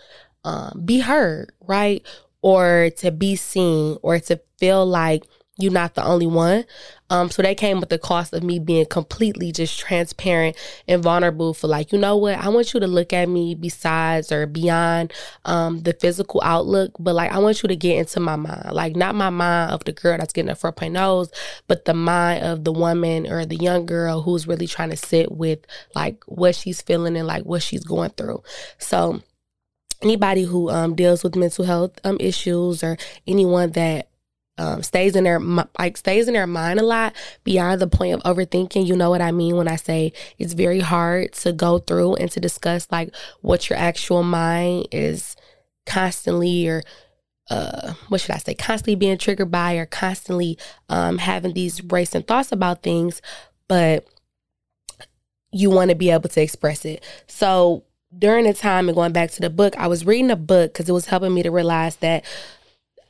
um, 0.44 0.82
be 0.84 1.00
heard, 1.00 1.52
right? 1.66 2.04
Or 2.42 2.90
to 2.98 3.10
be 3.10 3.36
seen 3.36 3.98
or 4.02 4.18
to 4.20 4.40
feel 4.58 4.86
like 4.86 5.24
you're 5.58 5.72
not 5.72 5.94
the 5.94 6.04
only 6.04 6.26
one. 6.26 6.64
Um, 7.08 7.30
so 7.30 7.40
they 7.40 7.54
came 7.54 7.80
with 7.80 7.88
the 7.88 7.98
cost 7.98 8.34
of 8.34 8.42
me 8.42 8.58
being 8.58 8.84
completely 8.84 9.52
just 9.52 9.78
transparent 9.78 10.56
and 10.86 11.02
vulnerable 11.02 11.54
for 11.54 11.66
like, 11.66 11.92
you 11.92 11.98
know 11.98 12.16
what, 12.16 12.38
I 12.38 12.48
want 12.48 12.74
you 12.74 12.80
to 12.80 12.86
look 12.86 13.12
at 13.12 13.28
me 13.28 13.54
besides 13.54 14.30
or 14.32 14.46
beyond 14.46 15.12
um 15.44 15.82
the 15.82 15.94
physical 15.94 16.42
outlook, 16.44 16.92
but 16.98 17.14
like 17.14 17.32
I 17.32 17.38
want 17.38 17.62
you 17.62 17.68
to 17.68 17.76
get 17.76 17.96
into 17.96 18.20
my 18.20 18.36
mind. 18.36 18.72
Like 18.72 18.96
not 18.96 19.14
my 19.14 19.30
mind 19.30 19.72
of 19.72 19.84
the 19.84 19.92
girl 19.92 20.18
that's 20.18 20.32
getting 20.32 20.50
a 20.50 20.54
4.0s, 20.54 21.30
but 21.68 21.84
the 21.84 21.94
mind 21.94 22.44
of 22.44 22.64
the 22.64 22.72
woman 22.72 23.26
or 23.26 23.46
the 23.46 23.56
young 23.56 23.86
girl 23.86 24.22
who's 24.22 24.46
really 24.46 24.66
trying 24.66 24.90
to 24.90 24.96
sit 24.96 25.32
with 25.32 25.60
like 25.94 26.22
what 26.26 26.54
she's 26.54 26.82
feeling 26.82 27.16
and 27.16 27.26
like 27.26 27.44
what 27.44 27.62
she's 27.62 27.84
going 27.84 28.10
through. 28.10 28.42
So 28.78 29.22
anybody 30.02 30.42
who 30.42 30.70
um, 30.70 30.94
deals 30.94 31.22
with 31.22 31.36
mental 31.36 31.64
health 31.64 31.98
um, 32.04 32.16
issues 32.20 32.82
or 32.82 32.96
anyone 33.26 33.72
that 33.72 34.08
um, 34.58 34.82
stays 34.82 35.16
in 35.16 35.24
their 35.24 35.38
like 35.78 35.96
stays 35.96 36.28
in 36.28 36.34
their 36.34 36.46
mind 36.46 36.80
a 36.80 36.82
lot 36.82 37.14
beyond 37.44 37.80
the 37.80 37.86
point 37.86 38.14
of 38.14 38.22
overthinking. 38.36 38.86
You 38.86 38.96
know 38.96 39.10
what 39.10 39.20
I 39.20 39.32
mean 39.32 39.56
when 39.56 39.68
I 39.68 39.76
say 39.76 40.12
it's 40.38 40.54
very 40.54 40.80
hard 40.80 41.32
to 41.34 41.52
go 41.52 41.78
through 41.78 42.14
and 42.16 42.30
to 42.30 42.40
discuss 42.40 42.86
like 42.90 43.14
what 43.42 43.68
your 43.68 43.78
actual 43.78 44.22
mind 44.22 44.88
is 44.92 45.36
constantly 45.84 46.68
or 46.68 46.82
uh, 47.50 47.94
what 48.08 48.20
should 48.20 48.32
I 48.34 48.38
say, 48.38 48.54
constantly 48.54 48.96
being 48.96 49.18
triggered 49.18 49.50
by 49.50 49.74
or 49.74 49.86
constantly 49.86 50.58
um, 50.88 51.18
having 51.18 51.52
these 51.52 51.82
racing 51.84 52.24
thoughts 52.24 52.50
about 52.50 52.82
things, 52.82 53.22
but 53.68 54.06
you 55.52 55.70
want 55.70 55.90
to 55.90 55.96
be 55.96 56.10
able 56.10 56.28
to 56.28 56.42
express 56.42 56.84
it. 56.84 57.04
So 57.28 57.84
during 58.18 58.44
the 58.44 58.54
time 58.54 58.88
and 58.88 58.94
going 58.94 59.12
back 59.12 59.30
to 59.32 59.40
the 59.40 59.50
book, 59.50 59.76
I 59.76 59.86
was 59.86 60.06
reading 60.06 60.30
a 60.30 60.36
book 60.36 60.72
because 60.72 60.88
it 60.88 60.92
was 60.92 61.06
helping 61.06 61.34
me 61.34 61.42
to 61.42 61.50
realize 61.50 61.96
that 61.96 62.24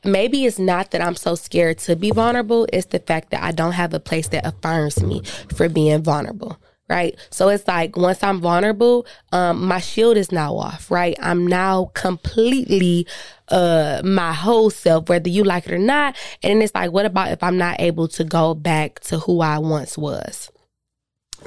maybe 0.05 0.47
it's 0.47 0.59
not 0.59 0.91
that 0.93 1.01
I'm 1.01 1.17
so 1.17 1.35
scared 1.35 1.79
to 1.79 1.97
be 1.97 2.11
vulnerable, 2.11 2.67
it's 2.73 2.87
the 2.87 2.99
fact 2.99 3.31
that 3.31 3.43
I 3.43 3.53
don't 3.53 3.73
have 3.73 3.95
a 3.95 4.01
place 4.01 4.29
that 4.29 4.47
affirms 4.47 5.03
me 5.03 5.23
for 5.55 5.69
being 5.69 6.03
vulnerable. 6.03 6.59
Right. 6.89 7.17
So 7.31 7.49
it's 7.49 7.67
like 7.67 7.97
once 7.97 8.23
I'm 8.23 8.41
vulnerable, 8.41 9.07
um, 9.33 9.67
my 9.67 9.81
shield 9.81 10.17
is 10.17 10.31
now 10.31 10.55
off, 10.55 10.89
right? 10.89 11.17
I'm 11.21 11.45
now 11.45 11.91
completely 11.95 13.09
uh 13.49 14.03
my 14.05 14.33
whole 14.33 14.71
self, 14.71 15.09
whether 15.09 15.29
you 15.29 15.43
like 15.43 15.67
it 15.67 15.73
or 15.73 15.79
not. 15.79 16.17
And 16.45 16.63
it's 16.63 16.73
like, 16.77 16.93
what 16.93 17.05
about 17.05 17.33
if 17.33 17.43
I'm 17.43 17.59
not 17.59 17.81
able 17.81 18.07
to 18.09 18.23
go 18.23 18.55
back 18.55 19.01
to 19.01 19.19
who 19.19 19.41
I 19.41 19.59
once 19.59 19.99
was? 19.99 20.49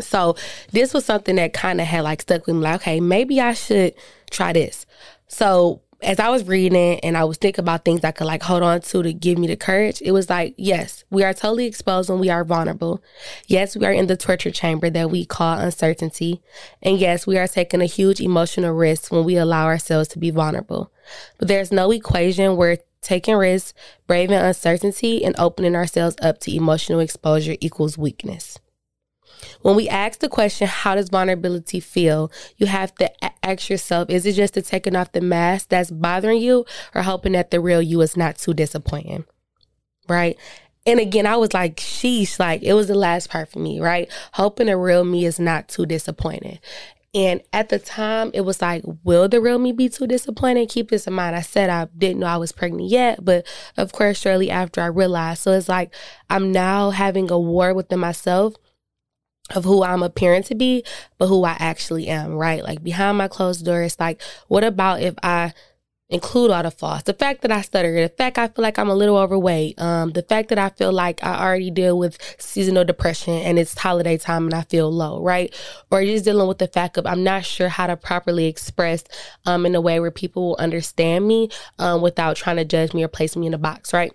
So 0.01 0.35
this 0.71 0.93
was 0.93 1.05
something 1.05 1.35
that 1.35 1.53
kind 1.53 1.81
of 1.81 1.87
had 1.87 2.03
like 2.03 2.21
stuck 2.21 2.45
with 2.45 2.55
me. 2.55 2.61
Like, 2.61 2.81
okay, 2.81 2.99
maybe 2.99 3.41
I 3.41 3.53
should 3.53 3.93
try 4.29 4.53
this. 4.53 4.85
So 5.27 5.81
as 6.01 6.19
I 6.19 6.29
was 6.29 6.45
reading 6.45 6.99
and 7.01 7.17
I 7.17 7.25
was 7.25 7.37
thinking 7.37 7.63
about 7.63 7.83
things 7.83 8.03
I 8.03 8.11
could 8.11 8.25
like 8.25 8.41
hold 8.41 8.63
on 8.63 8.81
to 8.81 9.03
to 9.03 9.13
give 9.13 9.37
me 9.37 9.47
the 9.47 9.57
courage, 9.57 10.01
it 10.01 10.11
was 10.11 10.29
like, 10.29 10.53
yes, 10.57 11.03
we 11.09 11.23
are 11.23 11.33
totally 11.33 11.65
exposed 11.65 12.09
when 12.09 12.19
we 12.19 12.29
are 12.29 12.45
vulnerable. 12.45 13.03
Yes, 13.47 13.75
we 13.75 13.85
are 13.85 13.91
in 13.91 14.07
the 14.07 14.15
torture 14.15 14.51
chamber 14.51 14.89
that 14.89 15.11
we 15.11 15.25
call 15.25 15.57
uncertainty. 15.57 16.41
And 16.81 16.97
yes, 16.97 17.27
we 17.27 17.37
are 17.37 17.47
taking 17.47 17.81
a 17.81 17.85
huge 17.85 18.21
emotional 18.21 18.73
risk 18.73 19.11
when 19.11 19.25
we 19.25 19.35
allow 19.35 19.65
ourselves 19.65 20.07
to 20.09 20.19
be 20.19 20.31
vulnerable. 20.31 20.91
But 21.37 21.47
there's 21.47 21.71
no 21.71 21.91
equation 21.91 22.55
where 22.55 22.77
taking 23.01 23.35
risks, 23.35 23.73
braving 24.07 24.37
uncertainty, 24.37 25.23
and 25.23 25.35
opening 25.37 25.75
ourselves 25.75 26.15
up 26.21 26.39
to 26.39 26.55
emotional 26.55 26.99
exposure 26.99 27.55
equals 27.59 27.97
weakness. 27.97 28.59
When 29.61 29.75
we 29.75 29.89
ask 29.89 30.19
the 30.19 30.29
question, 30.29 30.67
how 30.67 30.95
does 30.95 31.09
vulnerability 31.09 31.79
feel? 31.79 32.31
You 32.57 32.67
have 32.67 32.93
to 32.95 33.45
ask 33.45 33.69
yourself, 33.69 34.09
is 34.09 34.25
it 34.25 34.33
just 34.33 34.53
the 34.53 34.61
taking 34.61 34.95
off 34.95 35.11
the 35.11 35.21
mask 35.21 35.69
that's 35.69 35.91
bothering 35.91 36.41
you 36.41 36.65
or 36.95 37.01
hoping 37.01 37.33
that 37.33 37.51
the 37.51 37.59
real 37.59 37.81
you 37.81 38.01
is 38.01 38.17
not 38.17 38.37
too 38.37 38.53
disappointing? 38.53 39.25
Right? 40.07 40.37
And 40.85 40.99
again, 40.99 41.25
I 41.25 41.35
was 41.35 41.53
like, 41.53 41.77
sheesh, 41.77 42.39
like 42.39 42.63
it 42.63 42.73
was 42.73 42.87
the 42.87 42.95
last 42.95 43.29
part 43.29 43.49
for 43.49 43.59
me, 43.59 43.79
right? 43.79 44.09
Hoping 44.33 44.67
the 44.67 44.77
real 44.77 45.03
me 45.03 45.25
is 45.25 45.39
not 45.39 45.67
too 45.67 45.85
disappointing. 45.85 46.59
And 47.13 47.41
at 47.53 47.69
the 47.69 47.79
time, 47.79 48.29
it 48.35 48.41
was 48.41 48.61
like, 48.61 48.83
will 49.03 49.27
the 49.27 49.41
real 49.41 49.57
me 49.57 49.71
be 49.71 49.89
too 49.89 50.05
disappointed? 50.05 50.69
Keep 50.69 50.89
this 50.89 51.07
in 51.07 51.13
mind. 51.13 51.35
I 51.35 51.41
said 51.41 51.69
I 51.69 51.87
didn't 51.97 52.19
know 52.19 52.27
I 52.27 52.37
was 52.37 52.51
pregnant 52.51 52.89
yet, 52.89 53.25
but 53.25 53.47
of 53.77 53.91
course, 53.91 54.19
shortly 54.19 54.51
after 54.51 54.79
I 54.81 54.87
realized. 54.87 55.41
So 55.41 55.51
it's 55.53 55.67
like 55.67 55.93
I'm 56.29 56.51
now 56.51 56.91
having 56.91 57.31
a 57.31 57.39
war 57.39 57.73
within 57.73 57.99
myself 57.99 58.55
of 59.55 59.63
who 59.65 59.83
I'm 59.83 60.03
appearing 60.03 60.43
to 60.43 60.55
be, 60.55 60.83
but 61.17 61.27
who 61.27 61.43
I 61.43 61.55
actually 61.59 62.07
am, 62.07 62.33
right? 62.33 62.63
Like 62.63 62.83
behind 62.83 63.17
my 63.17 63.27
closed 63.27 63.65
door, 63.65 63.81
it's 63.81 63.99
like, 63.99 64.21
what 64.47 64.63
about 64.63 65.01
if 65.01 65.15
I 65.23 65.53
include 66.09 66.49
all 66.49 66.63
the 66.63 66.71
flaws. 66.71 67.03
The 67.03 67.13
fact 67.13 67.41
that 67.41 67.51
I 67.51 67.61
stutter, 67.61 67.93
the 68.01 68.09
fact 68.09 68.37
I 68.37 68.47
feel 68.47 68.63
like 68.63 68.79
I'm 68.79 68.89
a 68.89 68.95
little 68.95 69.17
overweight, 69.17 69.79
um, 69.79 70.11
the 70.11 70.23
fact 70.23 70.49
that 70.49 70.57
I 70.57 70.69
feel 70.69 70.91
like 70.91 71.23
I 71.23 71.39
already 71.39 71.69
deal 71.69 71.97
with 71.97 72.17
seasonal 72.39 72.83
depression 72.83 73.33
and 73.33 73.59
it's 73.59 73.77
holiday 73.77 74.17
time 74.17 74.45
and 74.45 74.53
I 74.53 74.63
feel 74.63 74.91
low, 74.91 75.21
right? 75.21 75.53
Or 75.91 76.03
just 76.03 76.25
dealing 76.25 76.47
with 76.47 76.57
the 76.57 76.67
fact 76.67 76.97
of 76.97 77.05
I'm 77.05 77.23
not 77.23 77.45
sure 77.45 77.69
how 77.69 77.87
to 77.87 77.95
properly 77.95 78.47
express 78.47 79.03
um, 79.45 79.65
in 79.65 79.75
a 79.75 79.81
way 79.81 79.99
where 79.99 80.11
people 80.11 80.49
will 80.49 80.57
understand 80.57 81.27
me 81.27 81.49
um, 81.77 82.01
without 82.01 82.35
trying 82.35 82.57
to 82.57 82.65
judge 82.65 82.93
me 82.93 83.03
or 83.03 83.07
place 83.07 83.35
me 83.35 83.45
in 83.45 83.53
a 83.53 83.59
box, 83.59 83.93
right? 83.93 84.11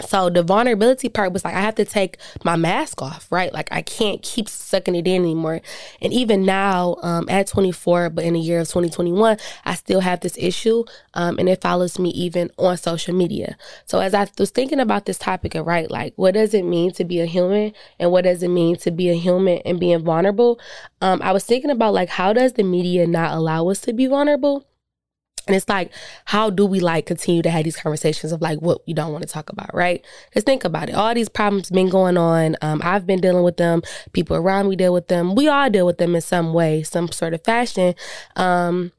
So 0.00 0.30
the 0.30 0.42
vulnerability 0.42 1.08
part 1.08 1.32
was 1.32 1.44
like 1.44 1.54
I 1.54 1.60
have 1.60 1.74
to 1.76 1.84
take 1.84 2.16
my 2.44 2.56
mask 2.56 3.02
off, 3.02 3.30
right? 3.30 3.52
Like 3.52 3.68
I 3.70 3.82
can't 3.82 4.22
keep 4.22 4.48
sucking 4.48 4.94
it 4.94 5.06
in 5.06 5.22
anymore. 5.22 5.60
And 6.00 6.12
even 6.12 6.44
now, 6.44 6.96
um, 7.02 7.28
at 7.28 7.46
24, 7.46 8.10
but 8.10 8.24
in 8.24 8.34
the 8.34 8.40
year 8.40 8.60
of 8.60 8.68
2021, 8.68 9.36
I 9.64 9.74
still 9.74 10.00
have 10.00 10.20
this 10.20 10.36
issue, 10.38 10.84
um, 11.14 11.38
and 11.38 11.48
it 11.48 11.60
follows 11.60 11.98
me 11.98 12.10
even 12.10 12.50
on 12.58 12.76
social 12.78 13.14
media. 13.14 13.56
So 13.84 14.00
as 14.00 14.14
I 14.14 14.28
was 14.38 14.50
thinking 14.50 14.80
about 14.80 15.04
this 15.04 15.18
topic 15.18 15.54
of 15.54 15.66
right, 15.66 15.90
like 15.90 16.14
what 16.16 16.34
does 16.34 16.54
it 16.54 16.64
mean 16.64 16.92
to 16.92 17.04
be 17.04 17.20
a 17.20 17.26
human, 17.26 17.72
and 17.98 18.10
what 18.10 18.24
does 18.24 18.42
it 18.42 18.48
mean 18.48 18.76
to 18.76 18.90
be 18.90 19.10
a 19.10 19.14
human 19.14 19.58
and 19.64 19.78
being 19.78 20.02
vulnerable? 20.02 20.58
Um, 21.00 21.20
I 21.22 21.32
was 21.32 21.44
thinking 21.44 21.70
about 21.70 21.94
like 21.94 22.08
how 22.08 22.32
does 22.32 22.54
the 22.54 22.62
media 22.62 23.06
not 23.06 23.34
allow 23.34 23.68
us 23.68 23.80
to 23.82 23.92
be 23.92 24.06
vulnerable? 24.06 24.66
And 25.46 25.56
it's 25.56 25.68
like, 25.68 25.92
how 26.24 26.50
do 26.50 26.64
we 26.64 26.80
like 26.80 27.06
continue 27.06 27.42
to 27.42 27.50
have 27.50 27.64
these 27.64 27.76
conversations 27.76 28.32
of 28.32 28.40
like 28.40 28.60
what 28.60 28.80
you 28.86 28.94
don't 28.94 29.12
want 29.12 29.22
to 29.22 29.28
talk 29.28 29.50
about, 29.50 29.74
right? 29.74 30.04
Because 30.28 30.44
think 30.44 30.64
about 30.64 30.88
it. 30.88 30.94
All 30.94 31.14
these 31.14 31.28
problems 31.28 31.70
been 31.70 31.88
going 31.88 32.16
on. 32.16 32.56
Um, 32.62 32.80
I've 32.84 33.06
been 33.06 33.20
dealing 33.20 33.42
with 33.42 33.56
them. 33.56 33.82
People 34.12 34.36
around 34.36 34.68
me 34.68 34.76
deal 34.76 34.92
with 34.92 35.08
them. 35.08 35.34
We 35.34 35.48
all 35.48 35.68
deal 35.70 35.86
with 35.86 35.98
them 35.98 36.14
in 36.14 36.20
some 36.20 36.52
way, 36.52 36.82
some 36.82 37.10
sort 37.10 37.34
of 37.34 37.42
fashion. 37.42 37.94
Um, 38.36 38.92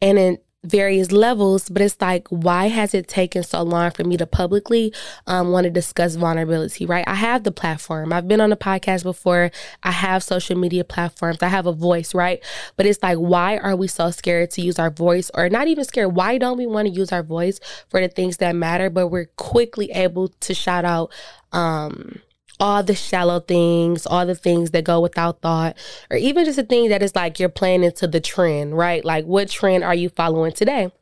and 0.00 0.18
in 0.18 0.38
various 0.62 1.10
levels, 1.10 1.70
but 1.70 1.80
it's 1.80 1.96
like, 2.00 2.28
why 2.28 2.68
has 2.68 2.92
it 2.92 3.08
taken 3.08 3.42
so 3.42 3.62
long 3.62 3.90
for 3.90 4.04
me 4.04 4.16
to 4.18 4.26
publicly 4.26 4.92
um, 5.26 5.50
want 5.50 5.64
to 5.64 5.70
discuss 5.70 6.16
vulnerability, 6.16 6.84
right? 6.84 7.04
I 7.06 7.14
have 7.14 7.44
the 7.44 7.50
platform. 7.50 8.12
I've 8.12 8.28
been 8.28 8.42
on 8.42 8.52
a 8.52 8.56
podcast 8.56 9.02
before. 9.02 9.50
I 9.82 9.90
have 9.90 10.22
social 10.22 10.58
media 10.58 10.84
platforms. 10.84 11.38
I 11.42 11.48
have 11.48 11.66
a 11.66 11.72
voice, 11.72 12.14
right? 12.14 12.44
But 12.76 12.84
it's 12.84 13.02
like, 13.02 13.16
why 13.16 13.56
are 13.56 13.74
we 13.74 13.86
so 13.86 14.10
scared 14.10 14.50
to 14.52 14.60
use 14.60 14.78
our 14.78 14.90
voice 14.90 15.30
or 15.32 15.48
not 15.48 15.66
even 15.68 15.84
scared? 15.84 16.14
Why 16.14 16.36
don't 16.36 16.58
we 16.58 16.66
want 16.66 16.88
to 16.88 16.92
use 16.92 17.10
our 17.10 17.22
voice 17.22 17.58
for 17.88 18.00
the 18.00 18.08
things 18.08 18.36
that 18.38 18.54
matter? 18.54 18.90
But 18.90 19.08
we're 19.08 19.30
quickly 19.36 19.90
able 19.92 20.28
to 20.28 20.54
shout 20.54 20.84
out, 20.84 21.10
um, 21.52 22.20
all 22.60 22.82
the 22.82 22.94
shallow 22.94 23.40
things, 23.40 24.06
all 24.06 24.26
the 24.26 24.34
things 24.34 24.70
that 24.70 24.84
go 24.84 25.00
without 25.00 25.40
thought, 25.40 25.76
or 26.10 26.16
even 26.16 26.44
just 26.44 26.58
a 26.58 26.62
thing 26.62 26.90
that 26.90 27.02
is 27.02 27.16
like 27.16 27.40
you're 27.40 27.48
playing 27.48 27.82
into 27.82 28.06
the 28.06 28.20
trend, 28.20 28.76
right? 28.76 29.04
Like, 29.04 29.24
what 29.24 29.48
trend 29.48 29.82
are 29.82 29.94
you 29.94 30.10
following 30.10 30.52
today? 30.52 30.92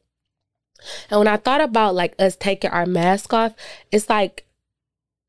And 1.10 1.18
when 1.18 1.28
I 1.28 1.36
thought 1.36 1.60
about 1.60 1.94
like 1.94 2.14
us 2.18 2.36
taking 2.36 2.70
our 2.70 2.86
mask 2.86 3.34
off, 3.34 3.54
it's 3.90 4.08
like, 4.08 4.46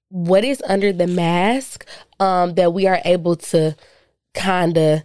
what 0.10 0.44
is 0.44 0.62
under 0.68 0.94
the 0.94 1.08
mask 1.08 1.86
um, 2.20 2.56
that 2.56 2.74
we 2.74 2.88
are 2.88 3.00
able 3.06 3.36
to 3.36 3.76
kind 4.34 4.78
of 4.78 5.04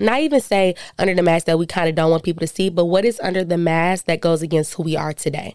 not 0.00 0.20
even 0.20 0.40
say 0.40 0.74
under 0.98 1.14
the 1.14 1.22
mask 1.22 1.46
that 1.46 1.58
we 1.58 1.66
kind 1.66 1.88
of 1.88 1.94
don't 1.94 2.10
want 2.10 2.22
people 2.22 2.40
to 2.40 2.46
see, 2.46 2.68
but 2.68 2.86
what 2.86 3.04
is 3.04 3.20
under 3.20 3.44
the 3.44 3.58
mask 3.58 4.06
that 4.06 4.20
goes 4.20 4.42
against 4.42 4.74
who 4.74 4.82
we 4.82 4.96
are 4.96 5.12
today. 5.12 5.54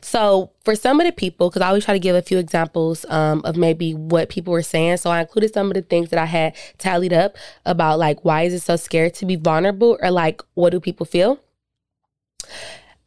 So 0.00 0.50
for 0.64 0.74
some 0.74 1.00
of 1.00 1.06
the 1.06 1.12
people, 1.12 1.48
because 1.48 1.62
I 1.62 1.68
always 1.68 1.84
try 1.84 1.94
to 1.94 2.00
give 2.00 2.16
a 2.16 2.22
few 2.22 2.38
examples 2.38 3.04
um, 3.08 3.42
of 3.44 3.56
maybe 3.56 3.94
what 3.94 4.28
people 4.28 4.52
were 4.52 4.62
saying. 4.62 4.98
So 4.98 5.10
I 5.10 5.20
included 5.20 5.54
some 5.54 5.68
of 5.68 5.74
the 5.74 5.82
things 5.82 6.10
that 6.10 6.18
I 6.18 6.26
had 6.26 6.54
tallied 6.78 7.12
up 7.12 7.36
about 7.64 7.98
like 7.98 8.24
why 8.24 8.42
is 8.42 8.54
it 8.54 8.62
so 8.62 8.76
scared 8.76 9.14
to 9.14 9.26
be 9.26 9.36
vulnerable 9.36 9.98
or 10.02 10.10
like 10.10 10.42
what 10.54 10.70
do 10.70 10.80
people 10.80 11.06
feel. 11.06 11.40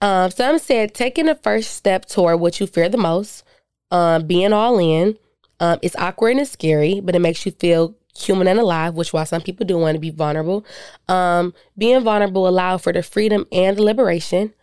Um, 0.01 0.29
some 0.32 0.60
said 0.60 0.94
taking 0.94 1.25
the 1.25 1.36
first 1.36 1.72
step 1.75 2.06
toward 2.06 2.39
what 2.39 2.60
you 2.60 2.67
fear 2.67 2.88
the 2.88 2.98
most, 2.98 3.44
um, 3.91 4.27
being 4.27 4.53
all 4.53 4.77
in. 4.79 5.17
Um, 5.60 5.79
it's 5.82 5.96
awkward 5.96 6.32
and 6.32 6.41
it's 6.41 6.51
scary, 6.51 7.00
but 7.00 7.15
it 7.15 7.20
makes 7.20 7.46
you 7.46 7.51
feel 7.51 7.96
human 8.17 8.47
and 8.47 8.59
alive, 8.59 8.95
which 8.95 9.13
while 9.13 9.25
some 9.25 9.41
people 9.41 9.65
do 9.65 9.77
want 9.77 9.95
to 9.95 10.00
be 10.00 10.09
vulnerable, 10.09 10.65
um, 11.07 11.53
being 11.77 12.03
vulnerable 12.03 12.47
allowed 12.47 12.77
for 12.77 12.91
the 12.91 13.03
freedom 13.03 13.45
and 13.51 13.77
the 13.77 13.83
liberation. 13.83 14.53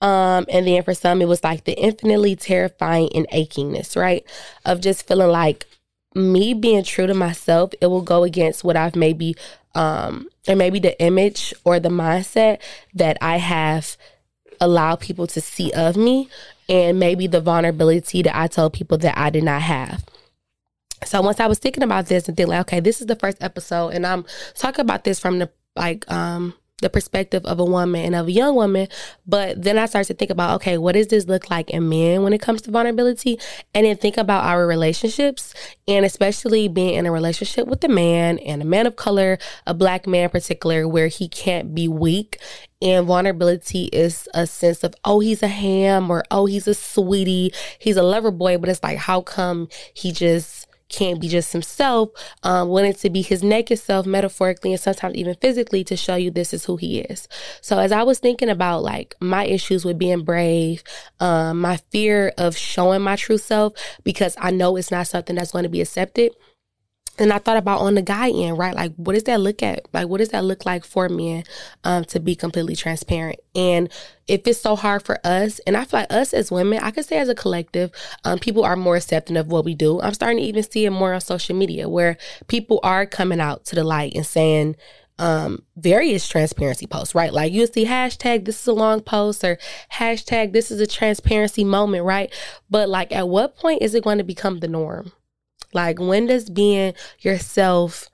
Um, 0.00 0.46
and 0.48 0.66
then 0.66 0.82
for 0.82 0.94
some, 0.94 1.22
it 1.22 1.28
was 1.28 1.44
like 1.44 1.64
the 1.64 1.78
infinitely 1.78 2.34
terrifying 2.34 3.10
and 3.14 3.28
achingness, 3.30 3.96
right? 3.96 4.24
Of 4.64 4.80
just 4.80 5.06
feeling 5.06 5.30
like 5.30 5.66
me 6.14 6.54
being 6.54 6.82
true 6.82 7.06
to 7.06 7.14
myself, 7.14 7.72
it 7.80 7.86
will 7.86 8.02
go 8.02 8.24
against 8.24 8.64
what 8.64 8.76
I've 8.76 8.96
maybe, 8.96 9.36
um, 9.74 10.28
or 10.48 10.56
maybe 10.56 10.80
the 10.80 11.00
image 11.00 11.54
or 11.64 11.78
the 11.78 11.88
mindset 11.88 12.60
that 12.94 13.16
I 13.20 13.36
have 13.38 13.96
allowed 14.60 15.00
people 15.00 15.26
to 15.28 15.40
see 15.40 15.72
of 15.72 15.96
me, 15.96 16.28
and 16.68 16.98
maybe 16.98 17.26
the 17.26 17.40
vulnerability 17.40 18.22
that 18.22 18.36
I 18.36 18.48
told 18.48 18.72
people 18.72 18.98
that 18.98 19.16
I 19.16 19.30
did 19.30 19.44
not 19.44 19.62
have. 19.62 20.04
So 21.04 21.20
once 21.20 21.40
I 21.40 21.46
was 21.46 21.58
thinking 21.58 21.82
about 21.82 22.06
this 22.06 22.28
and 22.28 22.36
thinking 22.36 22.50
like, 22.50 22.60
okay, 22.62 22.80
this 22.80 23.00
is 23.00 23.06
the 23.06 23.16
first 23.16 23.38
episode, 23.42 23.88
and 23.88 24.06
I'm 24.06 24.24
talking 24.54 24.82
about 24.82 25.04
this 25.04 25.18
from 25.18 25.38
the 25.38 25.50
like 25.76 26.10
um 26.10 26.54
the 26.82 26.90
perspective 26.90 27.44
of 27.46 27.58
a 27.58 27.64
woman 27.64 28.04
and 28.04 28.14
of 28.14 28.26
a 28.26 28.32
young 28.32 28.54
woman. 28.54 28.88
But 29.26 29.62
then 29.62 29.78
I 29.78 29.86
started 29.86 30.08
to 30.08 30.14
think 30.14 30.30
about, 30.30 30.56
okay, 30.56 30.76
what 30.76 30.92
does 30.92 31.06
this 31.06 31.26
look 31.26 31.48
like 31.48 31.70
in 31.70 31.88
men 31.88 32.22
when 32.22 32.34
it 32.34 32.42
comes 32.42 32.60
to 32.62 32.70
vulnerability? 32.70 33.38
And 33.72 33.86
then 33.86 33.96
think 33.96 34.18
about 34.18 34.44
our 34.44 34.66
relationships 34.66 35.54
and 35.88 36.04
especially 36.04 36.68
being 36.68 36.94
in 36.94 37.06
a 37.06 37.12
relationship 37.12 37.66
with 37.66 37.82
a 37.84 37.88
man 37.88 38.38
and 38.40 38.60
a 38.60 38.66
man 38.66 38.86
of 38.86 38.96
color, 38.96 39.38
a 39.66 39.72
black 39.72 40.06
man 40.06 40.24
in 40.24 40.30
particular, 40.30 40.86
where 40.86 41.08
he 41.08 41.28
can't 41.28 41.74
be 41.74 41.88
weak. 41.88 42.38
And 42.82 43.06
vulnerability 43.06 43.84
is 43.92 44.28
a 44.34 44.46
sense 44.46 44.82
of, 44.82 44.92
oh, 45.04 45.20
he's 45.20 45.42
a 45.42 45.48
ham 45.48 46.10
or 46.10 46.24
oh, 46.32 46.46
he's 46.46 46.66
a 46.66 46.74
sweetie, 46.74 47.54
he's 47.78 47.96
a 47.96 48.02
lover 48.02 48.32
boy. 48.32 48.58
But 48.58 48.68
it's 48.68 48.82
like, 48.82 48.98
how 48.98 49.20
come 49.20 49.68
he 49.94 50.10
just 50.10 50.66
can't 50.92 51.20
be 51.20 51.28
just 51.28 51.52
himself, 51.52 52.10
um, 52.42 52.68
wanted 52.68 52.96
to 52.98 53.10
be 53.10 53.22
his 53.22 53.42
naked 53.42 53.78
self, 53.78 54.06
metaphorically 54.06 54.72
and 54.72 54.80
sometimes 54.80 55.14
even 55.16 55.34
physically, 55.36 55.82
to 55.84 55.96
show 55.96 56.14
you 56.14 56.30
this 56.30 56.54
is 56.54 56.64
who 56.66 56.76
he 56.76 57.00
is. 57.00 57.26
So 57.60 57.78
as 57.78 57.90
I 57.90 58.02
was 58.02 58.18
thinking 58.18 58.48
about 58.48 58.82
like 58.82 59.16
my 59.20 59.44
issues 59.44 59.84
with 59.84 59.98
being 59.98 60.22
brave, 60.22 60.84
um, 61.18 61.60
my 61.60 61.78
fear 61.90 62.32
of 62.38 62.56
showing 62.56 63.02
my 63.02 63.16
true 63.16 63.38
self, 63.38 63.72
because 64.04 64.36
I 64.38 64.50
know 64.50 64.76
it's 64.76 64.90
not 64.90 65.06
something 65.06 65.36
that's 65.36 65.52
going 65.52 65.64
to 65.64 65.68
be 65.68 65.80
accepted 65.80 66.32
and 67.18 67.32
I 67.32 67.38
thought 67.38 67.58
about 67.58 67.80
on 67.80 67.94
the 67.94 68.02
guy 68.02 68.30
end, 68.30 68.56
right? 68.56 68.74
Like, 68.74 68.94
what 68.96 69.12
does 69.12 69.24
that 69.24 69.40
look 69.40 69.62
at? 69.62 69.86
Like, 69.92 70.08
what 70.08 70.18
does 70.18 70.30
that 70.30 70.44
look 70.44 70.64
like 70.64 70.84
for 70.84 71.08
men 71.08 71.44
um, 71.84 72.04
to 72.06 72.20
be 72.20 72.34
completely 72.34 72.74
transparent? 72.74 73.38
And 73.54 73.90
if 74.28 74.46
it's 74.46 74.60
so 74.60 74.76
hard 74.76 75.02
for 75.02 75.18
us, 75.24 75.58
and 75.66 75.76
I 75.76 75.84
feel 75.84 76.00
like 76.00 76.12
us 76.12 76.32
as 76.32 76.50
women, 76.50 76.78
I 76.82 76.90
could 76.90 77.04
say 77.04 77.18
as 77.18 77.28
a 77.28 77.34
collective, 77.34 77.90
um, 78.24 78.38
people 78.38 78.64
are 78.64 78.76
more 78.76 78.96
accepting 78.96 79.36
of 79.36 79.48
what 79.48 79.64
we 79.64 79.74
do. 79.74 80.00
I'm 80.00 80.14
starting 80.14 80.38
to 80.38 80.44
even 80.44 80.62
see 80.62 80.86
it 80.86 80.90
more 80.90 81.12
on 81.12 81.20
social 81.20 81.54
media 81.54 81.88
where 81.88 82.16
people 82.46 82.80
are 82.82 83.04
coming 83.04 83.40
out 83.40 83.66
to 83.66 83.74
the 83.74 83.84
light 83.84 84.14
and 84.14 84.26
saying, 84.26 84.76
um, 85.18 85.62
various 85.76 86.26
transparency 86.26 86.86
posts, 86.86 87.14
right? 87.14 87.32
Like 87.32 87.52
you'll 87.52 87.66
see 87.66 87.84
hashtag 87.84 88.46
this 88.46 88.60
is 88.60 88.66
a 88.66 88.72
long 88.72 89.00
post 89.00 89.44
or 89.44 89.58
hashtag 89.92 90.52
this 90.52 90.70
is 90.70 90.80
a 90.80 90.86
transparency 90.86 91.62
moment, 91.62 92.04
right? 92.04 92.32
But 92.70 92.88
like 92.88 93.12
at 93.12 93.28
what 93.28 93.56
point 93.56 93.82
is 93.82 93.94
it 93.94 94.02
going 94.02 94.18
to 94.18 94.24
become 94.24 94.60
the 94.60 94.68
norm? 94.68 95.12
Like 95.72 95.98
when 95.98 96.26
does 96.26 96.50
being 96.50 96.94
yourself, 97.20 98.08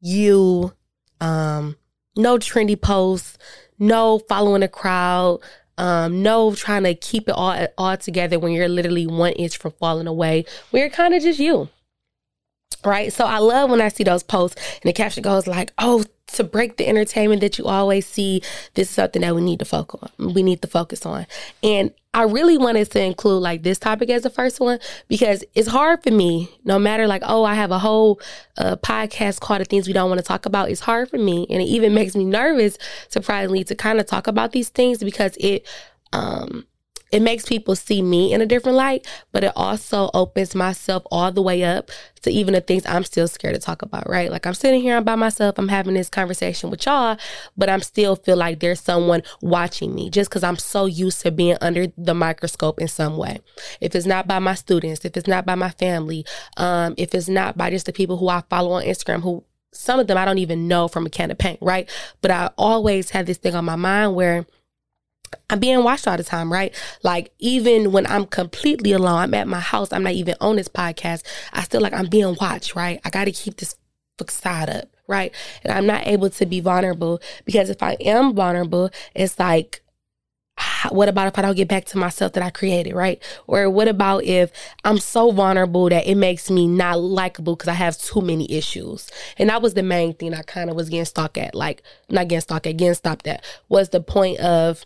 you, 0.00 0.72
um, 1.20 1.76
no 2.16 2.38
trendy 2.38 2.80
posts, 2.80 3.38
no 3.78 4.18
following 4.18 4.60
the 4.60 4.68
crowd, 4.68 5.40
um, 5.78 6.22
no 6.22 6.54
trying 6.54 6.82
to 6.84 6.94
keep 6.94 7.28
it 7.28 7.34
all 7.34 7.66
all 7.78 7.96
together 7.96 8.38
when 8.38 8.52
you're 8.52 8.68
literally 8.68 9.06
one 9.06 9.32
inch 9.32 9.56
from 9.56 9.72
falling 9.72 10.08
away, 10.08 10.44
you're 10.72 10.90
kind 10.90 11.14
of 11.14 11.22
just 11.22 11.38
you. 11.38 11.68
Right. 12.84 13.12
So 13.12 13.24
I 13.24 13.38
love 13.38 13.70
when 13.70 13.80
I 13.80 13.88
see 13.88 14.04
those 14.04 14.22
posts 14.22 14.60
and 14.82 14.88
the 14.88 14.92
caption 14.92 15.22
goes 15.22 15.46
like, 15.46 15.72
oh, 15.78 16.04
to 16.28 16.44
break 16.44 16.76
the 16.76 16.86
entertainment 16.86 17.40
that 17.40 17.58
you 17.58 17.64
always 17.64 18.06
see, 18.06 18.42
this 18.74 18.88
is 18.88 18.94
something 18.94 19.22
that 19.22 19.34
we 19.34 19.40
need 19.40 19.58
to 19.58 19.64
focus 19.64 20.00
on. 20.02 20.34
We 20.34 20.42
need 20.42 20.62
to 20.62 20.68
focus 20.68 21.04
on. 21.04 21.26
And 21.62 21.92
I 22.14 22.22
really 22.22 22.56
wanted 22.56 22.90
to 22.92 23.02
include 23.02 23.42
like 23.42 23.62
this 23.62 23.78
topic 23.78 24.10
as 24.10 24.22
the 24.22 24.30
first 24.30 24.60
one 24.60 24.78
because 25.08 25.44
it's 25.54 25.68
hard 25.68 26.02
for 26.02 26.10
me, 26.10 26.50
no 26.64 26.78
matter 26.78 27.06
like, 27.06 27.22
oh, 27.24 27.44
I 27.44 27.54
have 27.54 27.70
a 27.70 27.78
whole 27.78 28.20
uh, 28.56 28.76
podcast 28.76 29.40
called 29.40 29.60
The 29.60 29.64
Things 29.64 29.86
We 29.86 29.92
Don't 29.92 30.08
Want 30.08 30.18
to 30.20 30.26
Talk 30.26 30.46
About. 30.46 30.70
It's 30.70 30.80
hard 30.80 31.10
for 31.10 31.18
me. 31.18 31.46
And 31.50 31.60
it 31.60 31.66
even 31.66 31.94
makes 31.94 32.14
me 32.14 32.24
nervous, 32.24 32.78
surprisingly, 33.08 33.64
to 33.64 33.74
kind 33.74 33.98
of 33.98 34.06
talk 34.06 34.26
about 34.26 34.52
these 34.52 34.68
things 34.68 34.98
because 34.98 35.36
it, 35.40 35.66
um, 36.12 36.66
it 37.10 37.20
makes 37.20 37.46
people 37.46 37.74
see 37.74 38.02
me 38.02 38.32
in 38.32 38.40
a 38.40 38.46
different 38.46 38.76
light, 38.76 39.06
but 39.32 39.44
it 39.44 39.52
also 39.56 40.10
opens 40.14 40.54
myself 40.54 41.02
all 41.10 41.32
the 41.32 41.42
way 41.42 41.64
up 41.64 41.90
to 42.22 42.30
even 42.30 42.54
the 42.54 42.60
things 42.60 42.84
I'm 42.86 43.04
still 43.04 43.28
scared 43.28 43.54
to 43.54 43.60
talk 43.60 43.82
about, 43.82 44.08
right? 44.08 44.30
Like 44.30 44.46
I'm 44.46 44.54
sitting 44.54 44.80
here 44.80 44.96
I'm 44.96 45.04
by 45.04 45.14
myself, 45.14 45.58
I'm 45.58 45.68
having 45.68 45.94
this 45.94 46.08
conversation 46.08 46.70
with 46.70 46.84
y'all, 46.84 47.16
but 47.56 47.68
I'm 47.68 47.80
still 47.80 48.16
feel 48.16 48.36
like 48.36 48.60
there's 48.60 48.80
someone 48.80 49.22
watching 49.40 49.94
me 49.94 50.10
just 50.10 50.30
because 50.30 50.42
I'm 50.42 50.58
so 50.58 50.86
used 50.86 51.22
to 51.22 51.30
being 51.30 51.56
under 51.60 51.86
the 51.96 52.14
microscope 52.14 52.80
in 52.80 52.88
some 52.88 53.16
way. 53.16 53.38
If 53.80 53.94
it's 53.94 54.06
not 54.06 54.26
by 54.26 54.38
my 54.38 54.54
students, 54.54 55.04
if 55.04 55.16
it's 55.16 55.28
not 55.28 55.46
by 55.46 55.54
my 55.54 55.70
family, 55.70 56.26
um, 56.56 56.94
if 56.96 57.14
it's 57.14 57.28
not 57.28 57.56
by 57.56 57.70
just 57.70 57.86
the 57.86 57.92
people 57.92 58.18
who 58.18 58.28
I 58.28 58.42
follow 58.50 58.72
on 58.72 58.82
Instagram 58.82 59.22
who 59.22 59.44
some 59.72 60.00
of 60.00 60.06
them 60.06 60.18
I 60.18 60.24
don't 60.24 60.38
even 60.38 60.66
know 60.66 60.88
from 60.88 61.06
a 61.06 61.10
can 61.10 61.30
of 61.30 61.38
paint, 61.38 61.58
right? 61.60 61.88
But 62.20 62.30
I 62.30 62.50
always 62.56 63.10
have 63.10 63.26
this 63.26 63.38
thing 63.38 63.54
on 63.54 63.64
my 63.64 63.76
mind 63.76 64.14
where 64.14 64.46
I'm 65.50 65.60
being 65.60 65.82
watched 65.82 66.06
all 66.06 66.16
the 66.16 66.24
time, 66.24 66.52
right? 66.52 66.74
Like 67.02 67.32
even 67.38 67.92
when 67.92 68.06
I'm 68.06 68.26
completely 68.26 68.92
alone, 68.92 69.18
I'm 69.20 69.34
at 69.34 69.48
my 69.48 69.60
house, 69.60 69.92
I'm 69.92 70.02
not 70.02 70.12
even 70.12 70.34
on 70.40 70.56
this 70.56 70.68
podcast. 70.68 71.24
I 71.52 71.62
still 71.62 71.80
like 71.80 71.92
I'm 71.92 72.08
being 72.08 72.36
watched, 72.40 72.74
right? 72.74 73.00
I 73.04 73.10
got 73.10 73.24
to 73.24 73.32
keep 73.32 73.56
this 73.56 73.76
facade 74.18 74.68
up, 74.68 74.88
right? 75.06 75.32
And 75.64 75.72
I'm 75.72 75.86
not 75.86 76.06
able 76.06 76.30
to 76.30 76.46
be 76.46 76.60
vulnerable 76.60 77.20
because 77.44 77.70
if 77.70 77.82
I 77.82 77.92
am 78.00 78.34
vulnerable, 78.34 78.90
it's 79.14 79.38
like 79.38 79.82
what 80.90 81.08
about 81.08 81.28
if 81.28 81.38
I 81.38 81.42
don't 81.42 81.56
get 81.56 81.68
back 81.68 81.84
to 81.86 81.98
myself 81.98 82.32
that 82.32 82.42
I 82.42 82.50
created, 82.50 82.94
right? 82.94 83.22
Or 83.46 83.68
what 83.70 83.88
about 83.88 84.24
if 84.24 84.50
I'm 84.84 84.98
so 84.98 85.30
vulnerable 85.30 85.88
that 85.88 86.06
it 86.06 86.16
makes 86.16 86.50
me 86.50 86.66
not 86.66 87.00
likable 87.00 87.56
because 87.56 87.68
I 87.68 87.74
have 87.74 87.98
too 87.98 88.20
many 88.20 88.50
issues? 88.50 89.10
And 89.36 89.50
that 89.50 89.62
was 89.62 89.74
the 89.74 89.82
main 89.82 90.14
thing 90.14 90.34
I 90.34 90.42
kind 90.42 90.70
of 90.70 90.76
was 90.76 90.88
getting 90.88 91.04
stuck 91.04 91.38
at, 91.38 91.54
like 91.54 91.82
not 92.08 92.28
getting 92.28 92.40
stuck 92.40 92.66
at, 92.66 92.76
getting 92.76 92.94
stopped 92.94 93.26
at, 93.26 93.44
was 93.68 93.90
the 93.90 94.00
point 94.00 94.40
of 94.40 94.84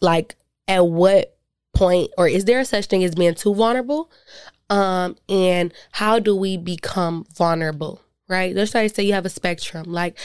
like 0.00 0.36
at 0.68 0.86
what 0.86 1.36
point 1.74 2.10
or 2.18 2.28
is 2.28 2.44
there 2.44 2.60
a 2.60 2.64
such 2.64 2.86
thing 2.86 3.04
as 3.04 3.14
being 3.14 3.34
too 3.34 3.54
vulnerable? 3.54 4.10
Um 4.68 5.16
and 5.28 5.72
how 5.92 6.18
do 6.18 6.34
we 6.36 6.56
become 6.56 7.26
vulnerable 7.36 8.00
right? 8.30 8.54
Let's 8.54 8.70
say 8.70 8.88
you 9.02 9.12
have 9.12 9.26
a 9.26 9.30
spectrum. 9.30 9.92
Like 9.92 10.16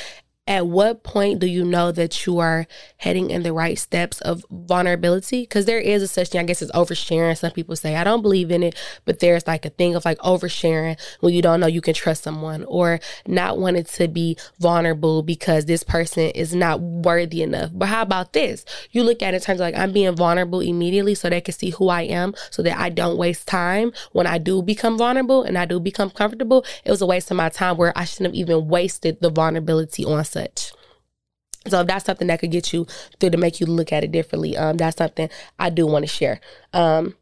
at 0.48 0.68
what 0.68 1.02
point 1.02 1.40
do 1.40 1.48
you 1.48 1.66
know 1.66 1.92
that 1.92 2.26
you 2.26 2.38
are 2.38 2.68
heading 2.98 3.32
in 3.32 3.42
the 3.42 3.52
right 3.52 3.80
steps 3.80 4.22
of 4.22 4.46
vulnerability? 4.52 5.42
Because 5.42 5.66
there 5.66 5.80
is 5.80 6.04
a 6.04 6.08
such 6.08 6.30
thing, 6.30 6.40
I 6.40 6.44
guess, 6.44 6.62
it's 6.62 6.72
oversharing. 6.72 7.36
Some 7.36 7.52
people 7.52 7.76
say, 7.76 7.96
I 7.96 8.04
don't 8.04 8.22
believe 8.22 8.52
in 8.52 8.62
it, 8.62 8.76
but 9.06 9.20
there's 9.20 9.48
like 9.48 9.66
a 9.66 9.72
thing 9.72 9.96
of 9.96 10.06
like 10.06 10.20
oversharing 10.20 11.00
when 11.22 11.34
you 11.34 11.42
don't 11.42 11.60
know 11.60 11.68
you 11.68 11.82
can 11.82 11.96
trust 11.96 12.24
someone 12.24 12.64
or 12.66 13.00
not 13.26 13.58
wanting 13.58 13.86
to 13.86 14.08
be 14.08 14.38
vulnerable 14.60 15.24
because 15.24 15.66
this 15.66 15.82
person 15.82 16.30
is 16.32 16.54
not 16.54 16.80
worthy 16.80 17.42
enough. 17.42 17.72
But 17.74 17.88
how 17.88 18.04
about 18.04 18.34
this? 18.34 18.66
You 18.92 19.02
look 19.02 19.24
at 19.24 19.34
it 19.34 19.38
in 19.38 19.42
terms 19.42 19.60
of 19.60 19.66
like, 19.66 19.76
I'm 19.76 19.94
being 19.94 20.16
vulnerable 20.16 20.60
immediately 20.60 21.16
so 21.16 21.28
they 21.28 21.42
can 21.42 21.56
see 21.56 21.72
who 21.72 21.90
I 21.90 22.04
am 22.04 22.36
so 22.52 22.62
that 22.62 22.78
I 22.78 22.90
don't 22.90 23.18
waste 23.18 23.48
time 23.48 23.94
when 24.12 24.28
I 24.28 24.38
do 24.38 24.62
become 24.62 24.96
vulnerable 24.96 25.42
and 25.42 25.58
I 25.58 25.66
do 25.66 25.80
become 25.80 26.12
comfortable. 26.12 26.64
It 26.84 26.92
was 26.92 27.02
a 27.02 27.08
waste 27.08 27.32
of 27.32 27.38
my 27.38 27.50
time 27.50 27.78
where 27.78 27.98
I 27.98 28.06
shouldn't 28.06 28.36
have 28.36 28.40
even 28.40 28.68
wasted 28.68 29.22
the 29.22 29.32
vulnerability 29.32 30.06
on 30.06 30.24
such. 30.36 30.74
So 31.68 31.82
if 31.82 31.88
that's 31.88 32.06
something 32.06 32.28
that 32.28 32.40
could 32.40 32.52
get 32.52 32.74
you 32.74 32.86
through 33.20 33.32
to 33.32 33.38
make 33.38 33.60
you 33.60 33.66
look 33.66 33.92
at 33.92 34.04
it 34.04 34.12
differently, 34.12 34.56
um, 34.56 34.78
that's 34.78 34.98
something 34.98 35.30
I 35.58 35.70
do 35.70 35.88
want 35.88 36.04
to 36.04 36.08
share. 36.08 36.40
Um, 36.74 37.16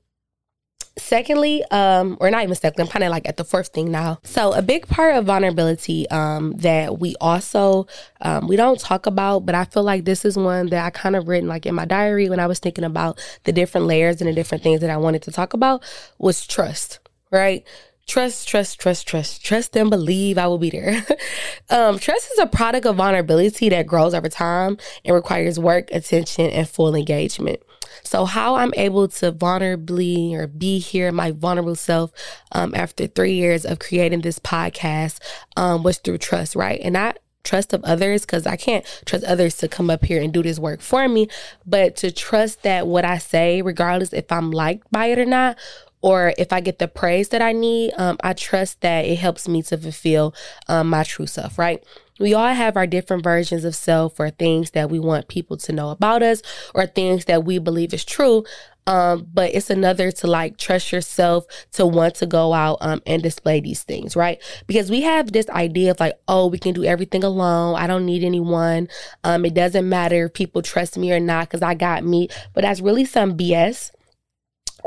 secondly, 0.97 1.63
um, 1.71 2.17
or 2.19 2.29
not 2.29 2.43
even 2.43 2.55
secondly, 2.55 2.83
I'm 2.83 2.91
kind 2.91 3.03
of 3.03 3.11
like 3.11 3.27
at 3.27 3.37
the 3.37 3.43
first 3.43 3.73
thing 3.73 3.91
now. 3.91 4.19
So 4.23 4.53
a 4.53 4.61
big 4.61 4.87
part 4.87 5.15
of 5.15 5.25
vulnerability 5.25 6.09
um, 6.09 6.53
that 6.57 6.99
we 6.99 7.15
also 7.21 7.87
um, 8.21 8.47
we 8.47 8.55
don't 8.55 8.79
talk 8.79 9.05
about, 9.05 9.45
but 9.45 9.55
I 9.55 9.65
feel 9.65 9.83
like 9.83 10.05
this 10.05 10.25
is 10.25 10.37
one 10.37 10.67
that 10.69 10.85
I 10.85 10.89
kind 10.89 11.15
of 11.15 11.27
written 11.27 11.47
like 11.47 11.65
in 11.65 11.75
my 11.75 11.85
diary 11.85 12.29
when 12.29 12.39
I 12.39 12.47
was 12.47 12.59
thinking 12.59 12.83
about 12.83 13.19
the 13.45 13.53
different 13.53 13.87
layers 13.87 14.21
and 14.21 14.29
the 14.29 14.33
different 14.33 14.63
things 14.63 14.81
that 14.81 14.89
I 14.89 14.97
wanted 14.97 15.23
to 15.23 15.31
talk 15.31 15.53
about 15.53 15.83
was 16.17 16.45
trust, 16.45 16.99
right? 17.31 17.65
Trust, 18.05 18.47
trust, 18.47 18.79
trust, 18.79 19.07
trust, 19.07 19.45
trust 19.45 19.77
and 19.77 19.89
believe 19.89 20.37
I 20.37 20.47
will 20.47 20.57
be 20.57 20.69
there. 20.69 21.05
um, 21.69 21.97
trust 21.99 22.31
is 22.31 22.39
a 22.39 22.45
product 22.45 22.85
of 22.85 22.97
vulnerability 22.97 23.69
that 23.69 23.87
grows 23.87 24.13
over 24.13 24.27
time 24.27 24.77
and 25.05 25.15
requires 25.15 25.57
work, 25.57 25.89
attention, 25.91 26.49
and 26.49 26.67
full 26.67 26.95
engagement. 26.95 27.61
So, 28.03 28.25
how 28.25 28.55
I'm 28.55 28.73
able 28.75 29.07
to 29.07 29.31
vulnerably 29.31 30.33
or 30.33 30.47
be 30.47 30.79
here, 30.79 31.11
my 31.11 31.31
vulnerable 31.31 31.75
self, 31.75 32.11
um, 32.51 32.73
after 32.75 33.07
three 33.07 33.33
years 33.33 33.65
of 33.65 33.79
creating 33.79 34.21
this 34.21 34.39
podcast, 34.39 35.19
um, 35.55 35.83
was 35.83 35.97
through 35.99 36.17
trust, 36.17 36.55
right? 36.55 36.81
And 36.83 36.93
not 36.93 37.19
trust 37.43 37.73
of 37.73 37.83
others 37.83 38.21
because 38.21 38.45
I 38.45 38.55
can't 38.55 38.85
trust 39.05 39.25
others 39.25 39.57
to 39.57 39.67
come 39.67 39.89
up 39.89 40.03
here 40.03 40.21
and 40.21 40.33
do 40.33 40.43
this 40.43 40.59
work 40.59 40.81
for 40.81 41.07
me, 41.07 41.27
but 41.65 41.95
to 41.97 42.11
trust 42.11 42.63
that 42.63 42.87
what 42.87 43.05
I 43.05 43.17
say, 43.17 43.61
regardless 43.61 44.13
if 44.13 44.31
I'm 44.31 44.51
liked 44.51 44.89
by 44.91 45.07
it 45.07 45.19
or 45.19 45.25
not, 45.25 45.57
or 46.03 46.33
if 46.37 46.51
I 46.51 46.59
get 46.59 46.79
the 46.79 46.87
praise 46.89 47.29
that 47.29 47.41
I 47.41 47.53
need, 47.53 47.93
um, 47.97 48.17
I 48.21 48.33
trust 48.33 48.81
that 48.81 49.05
it 49.05 49.17
helps 49.17 49.47
me 49.47 49.63
to 49.63 49.77
fulfill 49.77 50.35
um, 50.67 50.89
my 50.89 51.03
true 51.03 51.25
self, 51.25 51.57
right? 51.57 51.81
We 52.19 52.33
all 52.33 52.53
have 52.53 52.75
our 52.75 52.85
different 52.85 53.23
versions 53.23 53.63
of 53.63 53.73
self 53.73 54.19
or 54.19 54.29
things 54.29 54.71
that 54.71 54.89
we 54.89 54.99
want 54.99 55.29
people 55.29 55.55
to 55.57 55.71
know 55.71 55.89
about 55.89 56.21
us 56.21 56.41
or 56.75 56.85
things 56.85 57.25
that 57.25 57.45
we 57.45 57.57
believe 57.57 57.93
is 57.93 58.03
true. 58.03 58.43
Um, 58.85 59.25
but 59.33 59.55
it's 59.55 59.69
another 59.69 60.11
to 60.11 60.27
like 60.27 60.57
trust 60.57 60.91
yourself 60.91 61.45
to 61.71 61.85
want 61.85 62.15
to 62.15 62.25
go 62.25 62.51
out 62.51 62.79
um, 62.81 63.01
and 63.07 63.23
display 63.23 63.61
these 63.61 63.83
things, 63.83 64.17
right? 64.17 64.41
Because 64.67 64.91
we 64.91 65.03
have 65.03 65.31
this 65.31 65.47
idea 65.49 65.91
of 65.91 66.01
like, 66.01 66.19
oh, 66.27 66.47
we 66.47 66.59
can 66.59 66.73
do 66.73 66.83
everything 66.83 67.23
alone. 67.23 67.77
I 67.77 67.87
don't 67.87 68.05
need 68.05 68.25
anyone. 68.25 68.89
Um, 69.23 69.45
it 69.45 69.53
doesn't 69.53 69.87
matter 69.87 70.25
if 70.25 70.33
people 70.33 70.61
trust 70.61 70.97
me 70.97 71.13
or 71.13 71.21
not 71.21 71.47
because 71.47 71.61
I 71.61 71.75
got 71.75 72.03
me. 72.03 72.27
But 72.53 72.63
that's 72.63 72.81
really 72.81 73.05
some 73.05 73.37
BS 73.37 73.91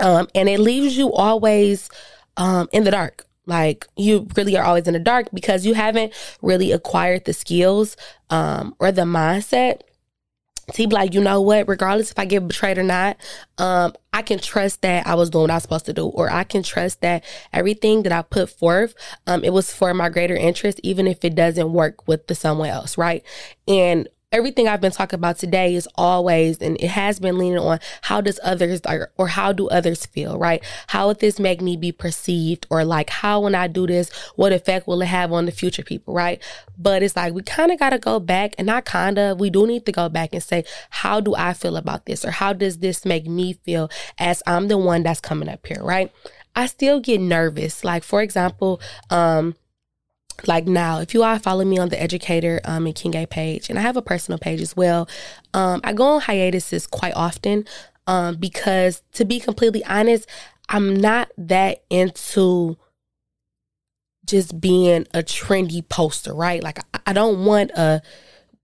um, 0.01 0.29
and 0.35 0.49
it 0.49 0.61
leaves 0.61 0.97
you 0.97 1.13
always 1.13 1.89
um, 2.37 2.69
in 2.73 2.85
the 2.85 2.91
dark. 2.91 3.25
Like 3.47 3.87
you 3.97 4.27
really 4.37 4.57
are 4.57 4.65
always 4.65 4.89
in 4.89 4.95
the 4.95 5.01
dark 5.01 5.29
because 5.33 5.65
you 5.65 5.75
haven't 5.75 6.13
really 6.43 6.73
acquired 6.73 7.25
the 7.25 7.33
skills 7.33 7.97
um, 8.29 8.75
or 8.81 8.91
the 8.91 9.03
mindset 9.03 9.83
to 10.73 10.89
be 10.89 10.95
like, 10.95 11.15
you 11.15 11.21
know 11.21 11.41
what, 11.41 11.69
regardless 11.69 12.11
if 12.11 12.19
I 12.19 12.25
get 12.25 12.47
betrayed 12.47 12.79
or 12.79 12.83
not, 12.83 13.17
um, 13.59 13.95
I 14.13 14.23
can 14.23 14.39
trust 14.39 14.83
that 14.83 15.07
I 15.07 15.15
was 15.15 15.31
doing 15.31 15.43
what 15.43 15.51
I 15.51 15.55
was 15.55 15.63
supposed 15.63 15.87
to 15.87 15.93
do, 15.93 16.07
or 16.07 16.31
I 16.31 16.43
can 16.45 16.63
trust 16.63 17.03
that 17.03 17.25
everything 17.53 18.03
that 18.03 18.13
I 18.13 18.23
put 18.23 18.51
forth, 18.51 18.95
um, 19.27 19.45
it 19.45 19.53
was 19.53 19.73
for 19.73 19.95
my 19.95 20.09
greater 20.09 20.35
interest, 20.35 20.81
even 20.83 21.07
if 21.07 21.25
it 21.25 21.35
doesn't 21.35 21.73
work 21.73 22.09
with 22.09 22.27
the 22.27 22.35
someone 22.35 22.69
else, 22.69 22.99
right? 22.99 23.23
And 23.69 24.09
everything 24.33 24.67
I've 24.67 24.81
been 24.81 24.93
talking 24.93 25.19
about 25.19 25.39
today 25.39 25.75
is 25.75 25.89
always, 25.95 26.59
and 26.59 26.77
it 26.81 26.89
has 26.89 27.21
been 27.21 27.39
leaning 27.39 27.59
on 27.59 27.79
how 28.03 28.21
does 28.21 28.41
others 28.43 28.81
or, 28.87 29.11
or 29.17 29.29
how 29.29 29.53
do 29.53 29.69
others 29.69 30.05
feel, 30.05 30.37
right? 30.37 30.63
How 30.89 31.07
would 31.07 31.21
this 31.21 31.39
make 31.39 31.61
me 31.61 31.77
be 31.77 31.93
perceived 31.93 32.67
or 32.69 32.85
like 32.85 33.09
how 33.09 33.41
when 33.41 33.55
I 33.55 33.69
do 33.69 33.87
this, 33.87 34.11
what 34.35 34.53
effect 34.53 34.89
will 34.89 35.01
it 35.01 35.07
have 35.07 35.33
on 35.33 35.47
the 35.47 35.53
future 35.53 35.85
people, 35.85 36.13
right? 36.13 36.43
But 36.77 37.03
it's 37.03 37.15
like 37.15 37.35
we 37.35 37.43
kind 37.43 37.71
of 37.71 37.79
got 37.79 37.91
to 37.91 37.99
go 37.99 38.19
back 38.19 38.55
and 38.59 38.67
not 38.67 38.85
kind 38.85 39.19
of, 39.19 39.39
we 39.39 39.49
do 39.49 39.67
need 39.67 39.87
to 39.87 39.93
go 39.93 40.09
back 40.09 40.31
and 40.33 40.43
say, 40.43 40.65
how 40.91 41.21
do 41.21 41.35
I 41.37 41.53
feel 41.53 41.77
about 41.77 42.07
this 42.07 42.25
or 42.25 42.33
how 42.33 42.53
does 42.53 42.79
this 42.79 43.05
make 43.05 43.27
me 43.27 43.53
feel 43.53 43.91
as 44.19 44.43
I'm 44.47 44.69
the 44.69 44.79
one 44.79 45.05
that's 45.05 45.21
coming 45.21 45.49
up 45.49 45.65
here, 45.67 45.83
right? 45.83 46.13
I 46.57 46.67
still 46.67 47.01
get 47.01 47.21
nervous. 47.21 47.85
Like, 47.85 48.03
for 48.03 48.23
example, 48.23 48.81
um, 49.11 49.55
like 50.47 50.67
now, 50.67 51.01
if 51.01 51.15
you 51.15 51.23
all 51.23 51.39
follow 51.39 51.65
me 51.65 51.79
on 51.79 51.89
the 51.89 52.01
educator 52.01 52.61
um, 52.65 52.87
and 52.87 52.95
Kinga 52.95 53.29
page, 53.29 53.69
and 53.69 53.79
I 53.79 53.83
have 53.83 53.97
a 53.97 54.03
personal 54.03 54.39
page 54.39 54.61
as 54.61 54.77
well, 54.77 55.09
um, 55.55 55.81
I 55.85 55.93
go 55.93 56.05
on 56.05 56.21
hiatuses 56.21 56.87
quite 56.87 57.15
often 57.15 57.65
um, 58.07 58.37
because, 58.37 59.03
to 59.13 59.25
be 59.25 59.41
completely 59.41 59.85
honest, 59.85 60.29
I'm 60.69 60.97
not 60.97 61.31
that 61.39 61.83
into 61.91 62.77
just 64.25 64.61
being 64.61 65.07
a 65.15 65.23
trendy 65.23 65.89
poster, 65.89 66.35
right? 66.35 66.63
Like, 66.63 66.81
I, 66.93 67.01
I 67.07 67.13
don't 67.13 67.45
want 67.45 67.71
a 67.73 68.03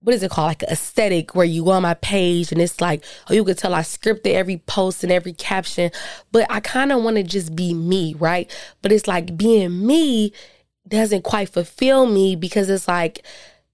what 0.03 0.13
is 0.13 0.21
it 0.21 0.31
called? 0.31 0.47
Like 0.47 0.63
aesthetic 0.63 1.33
where 1.33 1.45
you 1.45 1.63
go 1.63 1.71
on 1.71 1.81
my 1.81 1.93
page 1.95 2.51
and 2.51 2.61
it's 2.61 2.81
like, 2.81 3.03
oh, 3.29 3.33
you 3.33 3.43
could 3.45 3.57
tell 3.57 3.73
I 3.73 3.81
scripted 3.81 4.33
every 4.33 4.57
post 4.57 5.01
and 5.03 5.11
every 5.11 5.31
caption, 5.33 5.91
but 6.31 6.45
I 6.49 6.59
kind 6.59 6.91
of 6.91 7.01
want 7.03 7.15
to 7.15 7.23
just 7.23 7.55
be 7.55 7.73
me, 7.73 8.13
right? 8.19 8.51
But 8.81 8.91
it's 8.91 9.07
like 9.07 9.37
being 9.37 9.85
me 9.85 10.33
doesn't 10.87 11.23
quite 11.23 11.49
fulfill 11.49 12.05
me 12.05 12.35
because 12.35 12.69
it's 12.69 12.87
like 12.87 13.25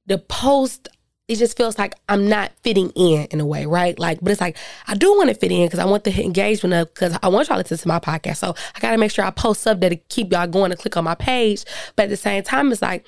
the 0.06 0.18
post 0.18 0.90
it 1.30 1.38
just 1.38 1.56
feels 1.56 1.78
like 1.78 1.94
I'm 2.10 2.28
not 2.28 2.52
fitting 2.64 2.90
in 2.96 3.26
in 3.26 3.40
a 3.40 3.46
way, 3.46 3.68
right? 3.68 3.98
Like, 4.00 4.20
but 4.20 4.32
it's 4.32 4.42
like 4.42 4.58
I 4.88 4.96
do 4.96 5.16
want 5.16 5.30
to 5.30 5.36
fit 5.36 5.52
in 5.52 5.68
because 5.68 5.78
I 5.78 5.86
want 5.86 6.04
the 6.04 6.24
engagement 6.24 6.74
of 6.74 6.92
because 6.92 7.18
I 7.22 7.28
want 7.28 7.48
y'all 7.48 7.58
to 7.58 7.62
listen 7.62 7.78
to 7.78 7.88
my 7.88 8.00
podcast. 8.00 8.38
So 8.38 8.56
I 8.76 8.80
got 8.80 8.92
to 8.92 8.98
make 8.98 9.12
sure 9.12 9.24
I 9.24 9.30
post 9.30 9.62
stuff 9.62 9.80
that 9.82 10.10
keep 10.10 10.32
y'all 10.32 10.48
going 10.48 10.72
to 10.72 10.78
click 10.78 10.98
on 10.98 11.04
my 11.04 11.14
page. 11.14 11.66
But 11.96 12.04
at 12.04 12.10
the 12.10 12.18
same 12.18 12.42
time, 12.42 12.72
it's 12.72 12.82
like 12.82 13.06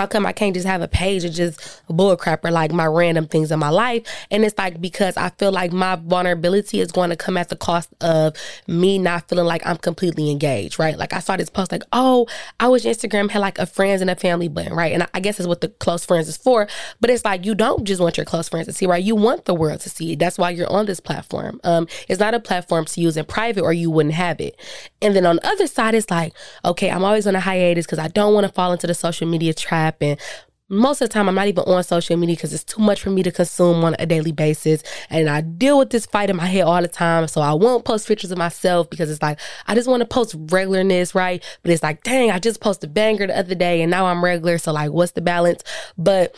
how 0.00 0.06
come 0.06 0.24
I 0.24 0.32
can't 0.32 0.54
just 0.54 0.66
have 0.66 0.80
a 0.80 0.88
page 0.88 1.24
of 1.24 1.34
just 1.34 1.60
bullcrap 1.86 2.42
or 2.42 2.50
like 2.50 2.72
my 2.72 2.86
random 2.86 3.28
things 3.28 3.52
in 3.52 3.58
my 3.58 3.68
life? 3.68 4.02
And 4.30 4.46
it's 4.46 4.56
like 4.56 4.80
because 4.80 5.14
I 5.18 5.28
feel 5.28 5.52
like 5.52 5.74
my 5.74 5.96
vulnerability 5.96 6.80
is 6.80 6.90
going 6.90 7.10
to 7.10 7.16
come 7.16 7.36
at 7.36 7.50
the 7.50 7.56
cost 7.56 7.90
of 8.00 8.34
me 8.66 8.98
not 8.98 9.28
feeling 9.28 9.44
like 9.44 9.60
I'm 9.66 9.76
completely 9.76 10.30
engaged, 10.30 10.78
right? 10.78 10.96
Like 10.96 11.12
I 11.12 11.18
saw 11.18 11.36
this 11.36 11.50
post 11.50 11.70
like, 11.70 11.82
oh, 11.92 12.26
I 12.58 12.68
wish 12.68 12.84
Instagram 12.84 13.30
had 13.30 13.40
like 13.40 13.58
a 13.58 13.66
friends 13.66 14.00
and 14.00 14.08
a 14.08 14.16
family 14.16 14.48
button, 14.48 14.72
right? 14.72 14.90
And 14.94 15.06
I 15.12 15.20
guess 15.20 15.38
it's 15.38 15.46
what 15.46 15.60
the 15.60 15.68
close 15.68 16.02
friends 16.02 16.28
is 16.28 16.38
for. 16.38 16.66
But 17.02 17.10
it's 17.10 17.26
like 17.26 17.44
you 17.44 17.54
don't 17.54 17.84
just 17.84 18.00
want 18.00 18.16
your 18.16 18.24
close 18.24 18.48
friends 18.48 18.68
to 18.68 18.72
see, 18.72 18.86
right? 18.86 19.04
You 19.04 19.16
want 19.16 19.44
the 19.44 19.52
world 19.52 19.80
to 19.80 19.90
see. 19.90 20.14
That's 20.14 20.38
why 20.38 20.48
you're 20.48 20.72
on 20.72 20.86
this 20.86 21.00
platform. 21.00 21.60
Um, 21.62 21.86
it's 22.08 22.20
not 22.20 22.32
a 22.32 22.40
platform 22.40 22.86
to 22.86 23.00
use 23.02 23.18
in 23.18 23.26
private 23.26 23.64
or 23.64 23.74
you 23.74 23.90
wouldn't 23.90 24.14
have 24.14 24.40
it. 24.40 24.58
And 25.02 25.14
then 25.14 25.26
on 25.26 25.36
the 25.36 25.46
other 25.46 25.66
side, 25.66 25.94
it's 25.94 26.10
like, 26.10 26.32
okay, 26.64 26.90
I'm 26.90 27.04
always 27.04 27.26
on 27.26 27.36
a 27.36 27.40
hiatus 27.40 27.84
because 27.84 27.98
I 27.98 28.08
don't 28.08 28.32
want 28.32 28.46
to 28.46 28.52
fall 28.52 28.72
into 28.72 28.86
the 28.86 28.94
social 28.94 29.28
media 29.28 29.52
trap 29.52 29.89
happen 29.90 30.16
most 30.70 31.02
of 31.02 31.08
the 31.08 31.12
time 31.12 31.28
I'm 31.28 31.34
not 31.34 31.48
even 31.48 31.64
on 31.64 31.82
social 31.82 32.16
media 32.16 32.36
because 32.36 32.54
it's 32.54 32.64
too 32.64 32.80
much 32.80 33.02
for 33.02 33.10
me 33.10 33.24
to 33.24 33.32
consume 33.32 33.84
on 33.84 33.96
a 33.98 34.06
daily 34.06 34.30
basis. 34.30 34.84
And 35.10 35.28
I 35.28 35.40
deal 35.40 35.78
with 35.78 35.90
this 35.90 36.06
fight 36.06 36.30
in 36.30 36.36
my 36.36 36.46
head 36.46 36.62
all 36.62 36.80
the 36.80 36.88
time. 36.88 37.26
So 37.26 37.40
I 37.40 37.52
won't 37.52 37.84
post 37.84 38.06
pictures 38.06 38.30
of 38.30 38.38
myself 38.38 38.88
because 38.88 39.10
it's 39.10 39.20
like, 39.20 39.40
I 39.66 39.74
just 39.74 39.88
want 39.88 40.00
to 40.00 40.06
post 40.06 40.38
regularness, 40.46 41.12
right? 41.12 41.44
But 41.62 41.72
it's 41.72 41.82
like, 41.82 42.04
dang, 42.04 42.30
I 42.30 42.38
just 42.38 42.60
posted 42.60 42.94
banger 42.94 43.26
the 43.26 43.36
other 43.36 43.56
day 43.56 43.82
and 43.82 43.90
now 43.90 44.06
I'm 44.06 44.24
regular. 44.24 44.58
So 44.58 44.72
like, 44.72 44.92
what's 44.92 45.12
the 45.12 45.20
balance? 45.20 45.64
But 45.98 46.36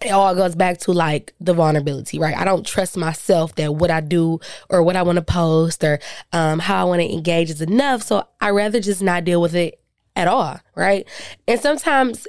it 0.00 0.10
all 0.10 0.34
goes 0.34 0.56
back 0.56 0.78
to 0.78 0.92
like 0.92 1.34
the 1.38 1.52
vulnerability, 1.52 2.18
right? 2.18 2.36
I 2.36 2.44
don't 2.44 2.66
trust 2.66 2.96
myself 2.96 3.54
that 3.56 3.74
what 3.74 3.90
I 3.90 4.00
do 4.00 4.40
or 4.70 4.82
what 4.82 4.96
I 4.96 5.02
want 5.02 5.16
to 5.16 5.22
post 5.22 5.84
or 5.84 6.00
um, 6.32 6.58
how 6.58 6.80
I 6.80 6.84
want 6.84 7.02
to 7.02 7.12
engage 7.12 7.50
is 7.50 7.60
enough. 7.60 8.02
So 8.02 8.26
I 8.40 8.48
rather 8.48 8.80
just 8.80 9.02
not 9.02 9.24
deal 9.24 9.42
with 9.42 9.54
it 9.54 9.78
at 10.16 10.26
all, 10.26 10.58
right? 10.74 11.06
And 11.46 11.60
sometimes 11.60 12.26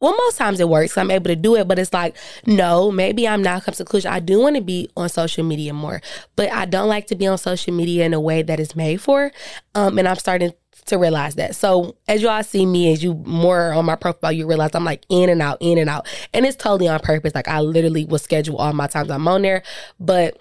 well, 0.00 0.16
most 0.16 0.38
times 0.38 0.60
it 0.60 0.68
works. 0.68 0.96
I'm 0.96 1.10
able 1.10 1.26
to 1.26 1.36
do 1.36 1.56
it, 1.56 1.66
but 1.66 1.78
it's 1.78 1.92
like, 1.92 2.16
no, 2.46 2.90
maybe 2.92 3.26
I'm 3.26 3.42
not 3.42 3.64
come 3.64 3.72
to 3.72 3.78
conclusion. 3.78 4.12
I 4.12 4.20
do 4.20 4.40
want 4.40 4.56
to 4.56 4.62
be 4.62 4.88
on 4.96 5.08
social 5.08 5.44
media 5.44 5.74
more, 5.74 6.00
but 6.36 6.50
I 6.52 6.66
don't 6.66 6.88
like 6.88 7.08
to 7.08 7.16
be 7.16 7.26
on 7.26 7.38
social 7.38 7.74
media 7.74 8.04
in 8.04 8.14
a 8.14 8.20
way 8.20 8.42
that 8.42 8.60
is 8.60 8.76
made 8.76 9.00
for. 9.00 9.32
Um, 9.74 9.98
and 9.98 10.06
I'm 10.06 10.16
starting 10.16 10.52
to 10.86 10.98
realize 10.98 11.34
that. 11.34 11.56
So 11.56 11.96
as 12.06 12.22
you 12.22 12.28
all 12.28 12.42
see 12.42 12.64
me, 12.64 12.92
as 12.92 13.02
you 13.02 13.14
more 13.26 13.72
on 13.72 13.84
my 13.84 13.96
profile, 13.96 14.32
you 14.32 14.46
realize 14.46 14.70
I'm 14.74 14.84
like 14.84 15.04
in 15.08 15.28
and 15.28 15.42
out, 15.42 15.58
in 15.60 15.78
and 15.78 15.90
out. 15.90 16.06
And 16.32 16.46
it's 16.46 16.56
totally 16.56 16.88
on 16.88 17.00
purpose. 17.00 17.34
Like 17.34 17.48
I 17.48 17.60
literally 17.60 18.04
will 18.04 18.18
schedule 18.18 18.56
all 18.56 18.72
my 18.72 18.86
times 18.86 19.10
I'm 19.10 19.26
on 19.26 19.42
there. 19.42 19.62
But 19.98 20.38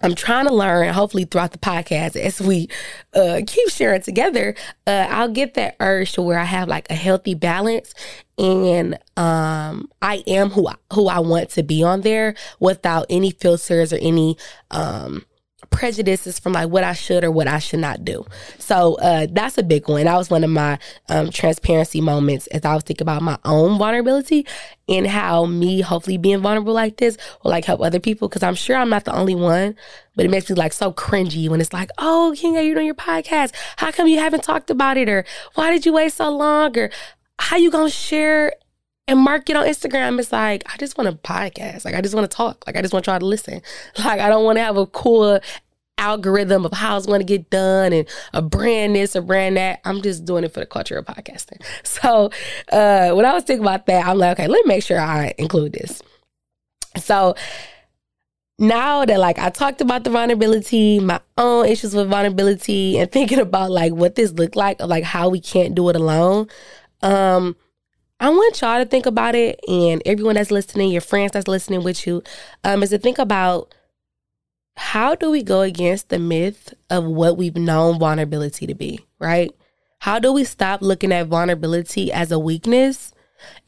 I'm 0.00 0.14
trying 0.14 0.46
to 0.46 0.54
learn, 0.54 0.92
hopefully 0.92 1.24
throughout 1.24 1.52
the 1.52 1.58
podcast, 1.58 2.16
as 2.16 2.40
we 2.40 2.68
uh, 3.14 3.40
keep 3.46 3.68
sharing 3.68 4.02
together, 4.02 4.54
uh, 4.86 5.06
I'll 5.10 5.28
get 5.28 5.54
that 5.54 5.76
urge 5.80 6.12
to 6.12 6.22
where 6.22 6.38
I 6.38 6.44
have 6.44 6.68
like 6.68 6.88
a 6.90 6.94
healthy 6.94 7.34
balance 7.34 7.94
and 8.38 8.96
um, 9.16 9.90
I 10.00 10.22
am 10.26 10.50
who 10.50 10.68
I, 10.68 10.76
who 10.92 11.08
I 11.08 11.18
want 11.18 11.50
to 11.50 11.62
be 11.64 11.82
on 11.82 12.02
there 12.02 12.34
without 12.60 13.06
any 13.10 13.32
filters 13.32 13.92
or 13.92 13.96
any 13.96 14.36
um, 14.70 15.24
prejudices 15.70 16.38
from 16.38 16.52
like 16.52 16.68
what 16.68 16.84
I 16.84 16.92
should 16.92 17.24
or 17.24 17.30
what 17.30 17.46
I 17.46 17.58
should 17.58 17.80
not 17.80 18.04
do. 18.04 18.24
So 18.58 18.94
uh, 18.96 19.26
that's 19.30 19.58
a 19.58 19.62
big 19.62 19.88
one. 19.88 20.04
That 20.04 20.16
was 20.16 20.30
one 20.30 20.44
of 20.44 20.50
my 20.50 20.78
um, 21.08 21.30
transparency 21.30 22.00
moments 22.00 22.46
as 22.48 22.64
I 22.64 22.74
was 22.74 22.82
thinking 22.84 23.04
about 23.04 23.22
my 23.22 23.38
own 23.44 23.78
vulnerability 23.78 24.46
and 24.88 25.06
how 25.06 25.44
me 25.46 25.80
hopefully 25.80 26.16
being 26.16 26.40
vulnerable 26.40 26.72
like 26.72 26.96
this 26.96 27.16
will 27.42 27.50
like 27.50 27.64
help 27.64 27.80
other 27.80 28.00
people 28.00 28.28
because 28.28 28.42
I'm 28.42 28.54
sure 28.54 28.76
I'm 28.76 28.88
not 28.88 29.04
the 29.04 29.14
only 29.14 29.34
one. 29.34 29.76
But 30.16 30.24
it 30.24 30.30
makes 30.30 30.50
me 30.50 30.56
like 30.56 30.72
so 30.72 30.92
cringy 30.92 31.48
when 31.48 31.60
it's 31.60 31.72
like, 31.72 31.90
oh, 31.98 32.34
Kinga, 32.36 32.66
you're 32.66 32.78
on 32.78 32.86
your 32.86 32.94
podcast. 32.94 33.54
How 33.76 33.92
come 33.92 34.08
you 34.08 34.18
haven't 34.18 34.42
talked 34.42 34.70
about 34.70 34.96
it? 34.96 35.08
Or 35.08 35.24
why 35.54 35.70
did 35.70 35.86
you 35.86 35.92
wait 35.92 36.12
so 36.12 36.28
long? 36.30 36.76
Or 36.76 36.90
how 37.38 37.56
you 37.56 37.70
gonna 37.70 37.90
share 37.90 38.52
and 39.08 39.18
mark 39.18 39.48
it 39.48 39.56
on 39.56 39.66
Instagram. 39.66 40.20
It's 40.20 40.30
like, 40.30 40.62
I 40.72 40.76
just 40.76 40.96
want 40.98 41.08
a 41.08 41.12
podcast. 41.12 41.84
Like, 41.84 41.94
I 41.94 42.00
just 42.02 42.14
want 42.14 42.30
to 42.30 42.36
talk. 42.36 42.64
Like, 42.66 42.76
I 42.76 42.82
just 42.82 42.92
want 42.92 43.06
y'all 43.06 43.18
to 43.18 43.26
listen. 43.26 43.62
Like, 44.04 44.20
I 44.20 44.28
don't 44.28 44.44
want 44.44 44.58
to 44.58 44.62
have 44.62 44.76
a 44.76 44.86
cool 44.86 45.40
algorithm 45.96 46.64
of 46.64 46.72
how 46.72 46.96
it's 46.96 47.06
going 47.06 47.20
to 47.20 47.24
get 47.24 47.50
done 47.50 47.92
and 47.92 48.06
a 48.32 48.40
brand 48.40 48.94
this, 48.94 49.16
a 49.16 49.22
brand 49.22 49.56
that. 49.56 49.80
I'm 49.84 50.02
just 50.02 50.24
doing 50.24 50.44
it 50.44 50.52
for 50.52 50.60
the 50.60 50.66
culture 50.66 50.96
of 50.96 51.06
podcasting. 51.06 51.62
So, 51.84 52.30
uh, 52.70 53.10
when 53.12 53.24
I 53.24 53.32
was 53.32 53.44
thinking 53.44 53.64
about 53.64 53.86
that, 53.86 54.06
I'm 54.06 54.18
like, 54.18 54.38
okay, 54.38 54.46
let 54.46 54.64
me 54.64 54.74
make 54.74 54.84
sure 54.84 55.00
I 55.00 55.34
include 55.38 55.72
this. 55.72 56.00
So, 56.96 57.34
now 58.58 59.04
that 59.04 59.18
like 59.18 59.38
I 59.38 59.50
talked 59.50 59.80
about 59.80 60.04
the 60.04 60.10
vulnerability, 60.10 61.00
my 61.00 61.20
own 61.36 61.66
issues 61.66 61.94
with 61.94 62.08
vulnerability, 62.08 62.98
and 62.98 63.10
thinking 63.12 63.40
about 63.40 63.70
like 63.70 63.92
what 63.92 64.14
this 64.14 64.32
looked 64.32 64.56
like, 64.56 64.80
like 64.80 65.04
how 65.04 65.28
we 65.28 65.40
can't 65.40 65.74
do 65.74 65.88
it 65.88 65.96
alone. 65.96 66.48
Um, 67.02 67.56
I 68.20 68.30
want 68.30 68.60
y'all 68.60 68.82
to 68.82 68.84
think 68.84 69.06
about 69.06 69.36
it, 69.36 69.60
and 69.68 70.02
everyone 70.04 70.34
that's 70.34 70.50
listening, 70.50 70.90
your 70.90 71.00
friends 71.00 71.32
that's 71.32 71.46
listening 71.46 71.84
with 71.84 72.04
you, 72.04 72.22
um, 72.64 72.82
is 72.82 72.90
to 72.90 72.98
think 72.98 73.18
about 73.18 73.72
how 74.76 75.14
do 75.14 75.30
we 75.30 75.42
go 75.42 75.60
against 75.60 76.08
the 76.08 76.18
myth 76.18 76.74
of 76.90 77.04
what 77.04 77.36
we've 77.36 77.56
known 77.56 77.98
vulnerability 77.98 78.66
to 78.66 78.74
be, 78.74 79.00
right? 79.20 79.52
How 80.00 80.18
do 80.18 80.32
we 80.32 80.44
stop 80.44 80.82
looking 80.82 81.12
at 81.12 81.28
vulnerability 81.28 82.12
as 82.12 82.32
a 82.32 82.38
weakness 82.38 83.12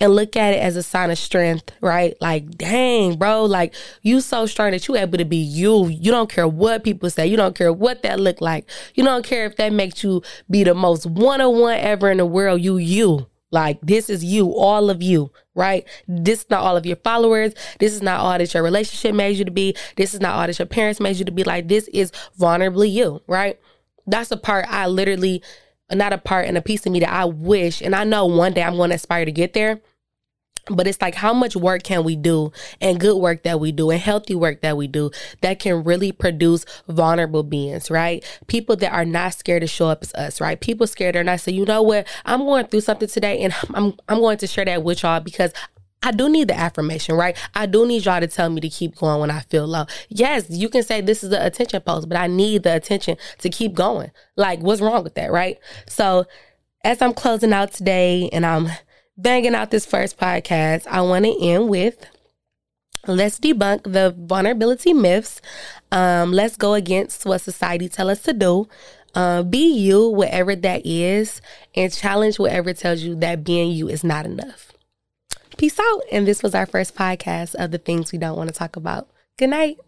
and 0.01 0.15
look 0.15 0.37
at 0.37 0.55
it 0.55 0.59
as 0.59 0.75
a 0.75 0.83
sign 0.83 1.11
of 1.11 1.19
strength, 1.19 1.71
right? 1.81 2.17
Like, 2.21 2.51
dang, 2.51 3.19
bro, 3.19 3.45
like 3.45 3.75
you 4.03 4.21
so 4.21 4.47
strong 4.47 4.73
that 4.73 4.89
you 4.89 4.97
able 4.97 5.19
to 5.19 5.25
be 5.25 5.37
you. 5.37 5.87
You 5.87 6.11
don't 6.11 6.31
care 6.31 6.49
what 6.49 6.83
people 6.83 7.09
say. 7.11 7.27
You 7.27 7.37
don't 7.37 7.57
care 7.57 7.73
what 7.73 8.03
that 8.03 8.19
look 8.19 8.41
like. 8.41 8.69
You 8.95 9.05
don't 9.05 9.25
care 9.25 9.47
if 9.47 9.57
that 9.57 9.73
makes 9.73 10.03
you 10.03 10.23
be 10.49 10.65
the 10.65 10.75
most 10.75 11.07
one 11.07 11.41
on 11.41 11.61
one 11.61 11.79
ever 11.79 12.11
in 12.11 12.19
the 12.19 12.27
world. 12.27 12.61
You, 12.61 12.79
you. 12.79 13.30
Like 13.51 13.81
this 13.83 14.09
is 14.09 14.25
you, 14.25 14.55
all 14.55 14.91
of 14.91 15.03
you, 15.03 15.33
right? 15.55 15.87
This 16.07 16.41
is 16.41 16.51
not 16.51 16.61
all 16.61 16.77
of 16.77 16.87
your 16.87 16.97
followers. 16.97 17.53
This 17.79 17.93
is 17.93 18.03
not 18.03 18.21
all 18.21 18.39
that 18.39 18.55
your 18.55 18.63
relationship 18.63 19.15
made 19.15 19.37
you 19.37 19.45
to 19.45 19.51
be. 19.51 19.75
This 19.97 20.15
is 20.15 20.21
not 20.21 20.35
all 20.35 20.47
that 20.47 20.59
your 20.59 20.67
parents 20.67 21.01
made 21.01 21.17
you 21.17 21.25
to 21.25 21.33
be. 21.33 21.45
Like 21.45 21.69
this 21.69 21.89
is 21.89 22.13
vulnerably 22.39 22.91
you, 22.91 23.23
right? 23.27 23.59
That's 24.07 24.31
a 24.31 24.37
part 24.37 24.67
I 24.69 24.87
literally, 24.87 25.43
not 25.91 26.13
a 26.13 26.19
part 26.19 26.47
and 26.47 26.57
a 26.57 26.63
piece 26.63 26.87
of 26.87 26.93
me 26.93 27.01
that 27.01 27.13
I 27.13 27.25
wish, 27.25 27.83
and 27.83 27.95
I 27.95 28.05
know 28.05 28.27
one 28.27 28.53
day 28.53 28.63
I'm 28.63 28.77
going 28.77 28.91
to 28.91 28.97
aspire 28.97 29.25
to 29.25 29.33
get 29.33 29.53
there. 29.53 29.81
But 30.67 30.87
it's 30.87 31.01
like, 31.01 31.15
how 31.15 31.33
much 31.33 31.57
work 31.57 31.83
can 31.83 32.05
we 32.05 32.17
do 32.17 32.53
and 32.81 33.01
good 33.01 33.17
work 33.17 33.43
that 33.45 33.61
we 33.61 33.73
do 33.73 33.91
and 33.91 34.01
healthy 34.01 34.35
work 34.35 34.61
that 34.63 34.77
we 34.77 34.87
do 34.87 35.11
that 35.41 35.59
can 35.59 35.85
really 35.85 36.13
produce 36.13 36.65
vulnerable 36.89 37.43
beings, 37.43 37.91
right? 37.91 38.25
People 38.47 38.77
that 38.77 38.93
are 38.93 39.05
not 39.05 39.35
scared 39.35 39.63
to 39.63 39.67
show 39.67 39.89
up 39.89 40.03
as 40.03 40.15
us, 40.15 40.41
right? 40.41 40.61
People 40.61 40.87
scared 40.87 41.17
or 41.17 41.25
not 41.25 41.41
say, 41.41 41.53
you 41.53 41.65
know 41.65 41.83
what? 41.83 42.07
I'm 42.25 42.41
going 42.41 42.67
through 42.67 42.83
something 42.83 43.09
today 43.09 43.41
and 43.43 43.55
I'm, 43.75 43.95
I'm 44.09 44.21
going 44.21 44.39
to 44.39 44.47
share 44.47 44.65
that 44.65 44.83
with 44.83 45.03
y'all 45.03 45.21
because 45.21 45.53
I 46.03 46.13
do 46.13 46.29
need 46.29 46.49
the 46.49 46.59
affirmation, 46.59 47.15
right? 47.15 47.37
I 47.55 47.67
do 47.67 47.87
need 47.87 48.05
y'all 48.07 48.21
to 48.21 48.27
tell 48.27 48.49
me 48.49 48.61
to 48.63 48.69
keep 48.69 48.97
going 48.97 49.21
when 49.21 49.31
I 49.31 49.41
feel 49.41 49.67
low. 49.67 49.85
Yes, 50.09 50.47
you 50.49 50.69
can 50.69 50.83
say 50.83 51.01
this 51.01 51.23
is 51.23 51.31
the 51.31 51.45
attention 51.45 51.81
post, 51.83 52.09
but 52.09 52.17
I 52.17 52.27
need 52.27 52.63
the 52.63 52.75
attention 52.75 53.17
to 53.39 53.51
keep 53.51 53.75
going. 53.75 54.11
Like, 54.37 54.61
what's 54.61 54.81
wrong 54.81 55.05
with 55.05 55.15
that, 55.17 55.31
right? 55.31 55.59
So, 55.87 56.25
as 56.85 57.03
I'm 57.03 57.13
closing 57.13 57.53
out 57.53 57.73
today 57.73 58.31
and 58.33 58.47
I'm 58.47 58.69
banging 59.23 59.55
out 59.55 59.71
this 59.71 59.87
first 59.87 60.19
podcast, 60.19 60.87
I 60.87 61.01
want 61.03 61.25
to 61.25 61.37
end 61.43 61.69
with 61.69 62.07
let's 63.07 63.39
debunk 63.39 63.91
the 63.91 64.15
vulnerability 64.17 64.93
myths. 64.93 65.41
Um, 65.93 66.33
let's 66.33 66.57
go 66.57 66.75
against 66.75 67.25
what 67.25 67.41
society 67.41 67.89
tell 67.89 68.11
us 68.11 68.23
to 68.23 68.33
do. 68.33 68.69
Uh, 69.15 69.43
be 69.43 69.73
you, 69.73 70.09
whatever 70.09 70.55
that 70.55 70.87
is, 70.87 71.41
and 71.75 71.93
challenge 71.93 72.39
whatever 72.39 72.73
tells 72.73 73.03
you 73.03 73.17
that 73.17 73.43
being 73.43 73.73
you 73.73 73.89
is 73.89 74.05
not 74.05 74.25
enough. 74.25 74.73
Peace 75.57 75.79
out. 75.81 76.03
And 76.13 76.27
this 76.27 76.43
was 76.43 76.55
our 76.55 76.67
first 76.67 76.95
podcast 76.95 77.55
of 77.57 77.73
the 77.73 77.79
things 77.79 78.13
we 78.13 78.19
don't 78.19 78.37
want 78.37 78.49
to 78.49 78.55
talk 78.55 78.77
about. 78.77 79.09
Good 79.37 79.51
night. 79.51 79.79